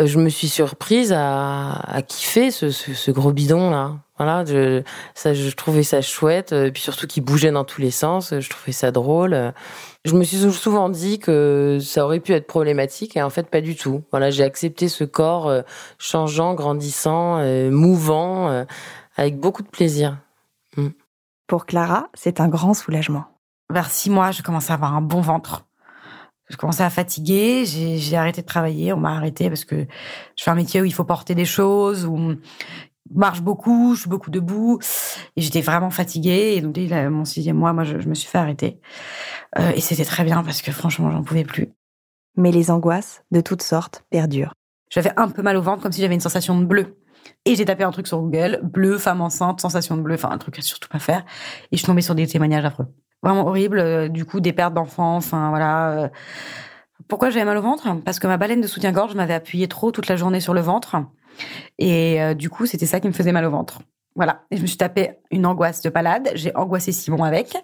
Euh, 0.00 0.06
je 0.06 0.18
me 0.18 0.28
suis 0.28 0.48
surprise 0.48 1.12
à, 1.12 1.72
à 1.72 2.02
kiffer 2.02 2.50
ce, 2.50 2.70
ce, 2.70 2.94
ce 2.94 3.10
gros 3.10 3.32
bidon 3.32 3.70
là. 3.70 3.96
Voilà, 4.18 4.46
je, 4.46 4.82
ça, 5.14 5.34
je 5.34 5.50
trouvais 5.50 5.82
ça 5.82 6.00
chouette, 6.00 6.54
euh, 6.54 6.66
et 6.66 6.72
puis 6.72 6.82
surtout 6.82 7.06
qu'il 7.06 7.22
bougeait 7.22 7.50
dans 7.50 7.64
tous 7.64 7.82
les 7.82 7.90
sens. 7.90 8.32
Je 8.38 8.48
trouvais 8.48 8.72
ça 8.72 8.90
drôle. 8.90 9.52
Je 10.06 10.14
me 10.14 10.24
suis 10.24 10.38
souvent 10.52 10.88
dit 10.88 11.18
que 11.18 11.78
ça 11.82 12.04
aurait 12.04 12.20
pu 12.20 12.32
être 12.32 12.46
problématique, 12.46 13.16
et 13.16 13.22
en 13.22 13.28
fait 13.28 13.50
pas 13.50 13.60
du 13.60 13.76
tout. 13.76 14.04
Voilà, 14.12 14.30
j'ai 14.30 14.44
accepté 14.44 14.88
ce 14.88 15.04
corps 15.04 15.48
euh, 15.48 15.62
changeant, 15.98 16.54
grandissant, 16.54 17.38
euh, 17.40 17.70
mouvant, 17.70 18.48
euh, 18.48 18.64
avec 19.16 19.38
beaucoup 19.38 19.62
de 19.62 19.68
plaisir. 19.68 20.18
Mm. 20.76 20.88
Pour 21.46 21.66
Clara, 21.66 22.08
c'est 22.14 22.40
un 22.40 22.48
grand 22.48 22.74
soulagement. 22.74 23.24
Vers 23.72 23.90
six 23.90 24.10
mois, 24.10 24.30
je 24.30 24.42
commençais 24.42 24.72
à 24.72 24.74
avoir 24.74 24.94
un 24.94 25.02
bon 25.02 25.20
ventre. 25.20 25.66
Je 26.48 26.56
commençais 26.56 26.84
à 26.84 26.90
fatiguer, 26.90 27.64
j'ai 27.64 27.98
j'ai 27.98 28.16
arrêté 28.16 28.40
de 28.40 28.46
travailler, 28.46 28.92
on 28.92 28.98
m'a 28.98 29.16
arrêté 29.16 29.48
parce 29.48 29.64
que 29.64 29.86
je 30.36 30.44
fais 30.44 30.50
un 30.50 30.54
métier 30.54 30.80
où 30.80 30.84
il 30.84 30.94
faut 30.94 31.04
porter 31.04 31.34
des 31.34 31.44
choses, 31.44 32.06
où 32.06 32.14
on 32.14 32.38
marche 33.12 33.42
beaucoup, 33.42 33.94
je 33.94 34.02
suis 34.02 34.08
beaucoup 34.08 34.30
debout, 34.30 34.78
et 35.34 35.40
j'étais 35.40 35.60
vraiment 35.60 35.90
fatiguée. 35.90 36.54
Et 36.56 36.60
donc, 36.60 36.72
dès 36.72 37.10
mon 37.10 37.24
sixième 37.24 37.56
mois, 37.56 37.72
moi, 37.72 37.82
je, 37.82 37.98
je 37.98 38.08
me 38.08 38.14
suis 38.14 38.28
fait 38.28 38.38
arrêter. 38.38 38.80
Euh, 39.58 39.72
et 39.74 39.80
c'était 39.80 40.04
très 40.04 40.22
bien 40.22 40.44
parce 40.44 40.62
que 40.62 40.70
franchement, 40.70 41.10
j'en 41.10 41.24
pouvais 41.24 41.44
plus. 41.44 41.72
Mais 42.36 42.52
les 42.52 42.70
angoisses, 42.70 43.24
de 43.32 43.40
toutes 43.40 43.62
sortes, 43.62 44.04
perdurent. 44.10 44.52
J'avais 44.90 45.12
un 45.16 45.28
peu 45.28 45.42
mal 45.42 45.56
au 45.56 45.62
ventre, 45.62 45.82
comme 45.82 45.92
si 45.92 46.00
j'avais 46.00 46.14
une 46.14 46.20
sensation 46.20 46.58
de 46.58 46.64
bleu. 46.64 46.96
Et 47.44 47.54
j'ai 47.54 47.64
tapé 47.64 47.84
un 47.84 47.90
truc 47.90 48.06
sur 48.06 48.20
Google, 48.20 48.60
bleu, 48.62 48.98
femme 48.98 49.20
enceinte, 49.20 49.60
sensation 49.60 49.96
de 49.96 50.02
bleu, 50.02 50.14
enfin 50.14 50.30
un 50.30 50.38
truc 50.38 50.58
à 50.58 50.62
surtout 50.62 50.88
pas 50.88 50.98
faire. 50.98 51.24
Et 51.72 51.76
je 51.76 51.78
suis 51.78 51.86
tombée 51.86 52.02
sur 52.02 52.14
des 52.14 52.26
témoignages 52.26 52.64
affreux. 52.64 52.86
Vraiment 53.22 53.46
horrible, 53.46 53.78
euh, 53.78 54.08
du 54.08 54.24
coup 54.24 54.40
des 54.40 54.52
pertes 54.52 54.74
d'enfants, 54.74 55.16
enfin 55.16 55.50
voilà. 55.50 55.90
euh. 55.90 56.08
Pourquoi 57.08 57.30
j'avais 57.30 57.44
mal 57.44 57.56
au 57.56 57.62
ventre? 57.62 57.88
Parce 58.04 58.18
que 58.18 58.26
ma 58.26 58.36
baleine 58.36 58.60
de 58.60 58.66
soutien-gorge 58.66 59.14
m'avait 59.14 59.34
appuyé 59.34 59.68
trop 59.68 59.92
toute 59.92 60.08
la 60.08 60.16
journée 60.16 60.40
sur 60.40 60.54
le 60.54 60.60
ventre. 60.60 60.96
Et 61.78 62.20
euh, 62.22 62.34
du 62.34 62.50
coup, 62.50 62.66
c'était 62.66 62.86
ça 62.86 63.00
qui 63.00 63.06
me 63.06 63.12
faisait 63.12 63.32
mal 63.32 63.44
au 63.44 63.50
ventre. 63.50 63.80
Voilà. 64.16 64.44
Et 64.50 64.56
je 64.56 64.62
me 64.62 64.66
suis 64.66 64.78
tapé 64.78 65.10
une 65.30 65.44
angoisse 65.44 65.82
de 65.82 65.90
palade. 65.90 66.30
J'ai 66.34 66.56
angoissé 66.56 66.90
Simon 66.90 67.22
avec. 67.22 67.54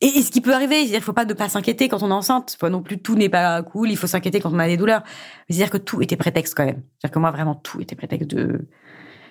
Et, 0.00 0.22
ce 0.22 0.30
qui 0.30 0.40
peut 0.40 0.54
arriver, 0.54 0.82
c'est-à-dire 0.82 1.02
faut 1.02 1.12
pas 1.12 1.24
ne 1.24 1.34
pas 1.34 1.48
s'inquiéter 1.48 1.88
quand 1.88 2.02
on 2.04 2.10
est 2.10 2.14
enceinte. 2.14 2.56
Faut 2.58 2.68
non 2.68 2.80
plus 2.80 2.98
tout 2.98 3.16
n'est 3.16 3.28
pas 3.28 3.60
cool. 3.64 3.90
Il 3.90 3.96
faut 3.96 4.06
s'inquiéter 4.06 4.40
quand 4.40 4.52
on 4.54 4.58
a 4.60 4.68
des 4.68 4.76
douleurs. 4.76 5.02
C'est-à-dire 5.48 5.70
que 5.70 5.78
tout 5.78 6.00
était 6.00 6.16
prétexte 6.16 6.54
quand 6.54 6.64
même. 6.64 6.82
C'est-à-dire 6.98 7.14
que 7.14 7.18
moi, 7.18 7.32
vraiment, 7.32 7.56
tout 7.56 7.80
était 7.80 7.96
prétexte 7.96 8.30
de... 8.30 8.68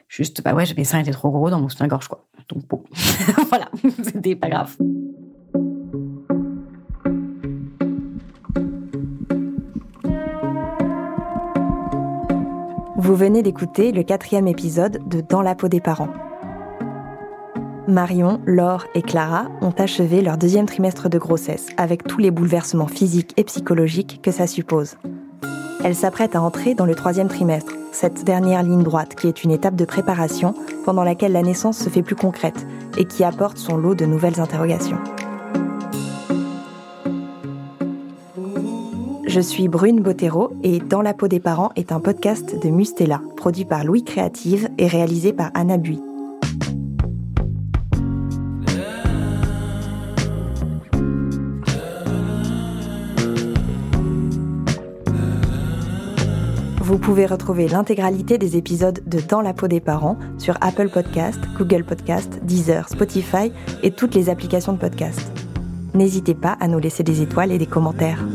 Juste, 0.09 0.43
bah 0.43 0.55
ouais, 0.55 0.65
mes 0.75 0.83
seins 0.83 0.99
étaient 0.99 1.11
trop 1.11 1.29
gros 1.29 1.51
dans 1.51 1.61
mon 1.61 1.69
soutien-gorge, 1.69 2.07
quoi. 2.07 2.25
Donc 2.49 2.67
bon, 2.67 2.83
voilà, 3.49 3.69
c'était 4.03 4.35
pas 4.35 4.49
grave. 4.49 4.75
Vous 12.97 13.15
venez 13.15 13.43
d'écouter 13.43 13.91
le 13.91 14.03
quatrième 14.03 14.47
épisode 14.47 14.99
de 15.07 15.21
Dans 15.21 15.43
la 15.43 15.55
peau 15.55 15.67
des 15.67 15.79
parents. 15.79 16.09
Marion, 17.87 18.41
Laure 18.45 18.85
et 18.93 19.01
Clara 19.01 19.45
ont 19.61 19.73
achevé 19.77 20.21
leur 20.21 20.37
deuxième 20.37 20.65
trimestre 20.65 21.09
de 21.09 21.17
grossesse 21.17 21.67
avec 21.77 22.03
tous 22.03 22.19
les 22.19 22.29
bouleversements 22.29 22.87
physiques 22.87 23.33
et 23.37 23.43
psychologiques 23.43 24.21
que 24.21 24.31
ça 24.31 24.47
suppose. 24.47 24.95
Elles 25.83 25.95
s'apprêtent 25.95 26.35
à 26.35 26.41
entrer 26.41 26.75
dans 26.75 26.85
le 26.85 26.93
troisième 26.93 27.29
trimestre, 27.29 27.73
cette 27.91 28.23
dernière 28.23 28.63
ligne 28.63 28.83
droite 28.83 29.15
qui 29.15 29.27
est 29.27 29.43
une 29.43 29.51
étape 29.51 29.75
de 29.75 29.85
préparation 29.85 30.53
pendant 30.85 31.03
laquelle 31.03 31.31
la 31.31 31.41
naissance 31.41 31.77
se 31.77 31.89
fait 31.89 32.03
plus 32.03 32.15
concrète 32.15 32.65
et 32.97 33.05
qui 33.05 33.23
apporte 33.23 33.57
son 33.57 33.77
lot 33.77 33.95
de 33.95 34.05
nouvelles 34.05 34.39
interrogations. 34.39 34.97
Je 39.29 39.41
suis 39.41 39.67
Brune 39.67 40.01
Bottero 40.01 40.53
et 40.63 40.79
Dans 40.79 41.03
la 41.03 41.13
peau 41.13 41.27
des 41.27 41.39
parents 41.39 41.71
est 41.75 41.91
un 41.91 41.99
podcast 41.99 42.59
de 42.61 42.69
Mustela, 42.69 43.21
produit 43.37 43.63
par 43.63 43.83
Louis 43.83 44.03
Créative 44.03 44.69
et 44.79 44.87
réalisé 44.87 45.33
par 45.33 45.51
Anna 45.53 45.77
Bui. 45.77 46.01
Vous 56.89 56.97
pouvez 56.97 57.27
retrouver 57.27 57.67
l'intégralité 57.67 58.39
des 58.39 58.57
épisodes 58.57 58.99
de 59.05 59.19
Dans 59.19 59.41
la 59.41 59.53
peau 59.53 59.67
des 59.67 59.79
parents 59.79 60.17
sur 60.39 60.57
Apple 60.59 60.89
Podcast, 60.89 61.39
Google 61.55 61.83
Podcast, 61.83 62.39
Deezer, 62.41 62.89
Spotify 62.89 63.51
et 63.83 63.91
toutes 63.91 64.15
les 64.15 64.27
applications 64.27 64.73
de 64.73 64.79
podcast. 64.79 65.31
N'hésitez 65.93 66.33
pas 66.33 66.57
à 66.59 66.67
nous 66.67 66.79
laisser 66.79 67.03
des 67.03 67.21
étoiles 67.21 67.51
et 67.51 67.59
des 67.59 67.67
commentaires. 67.67 68.25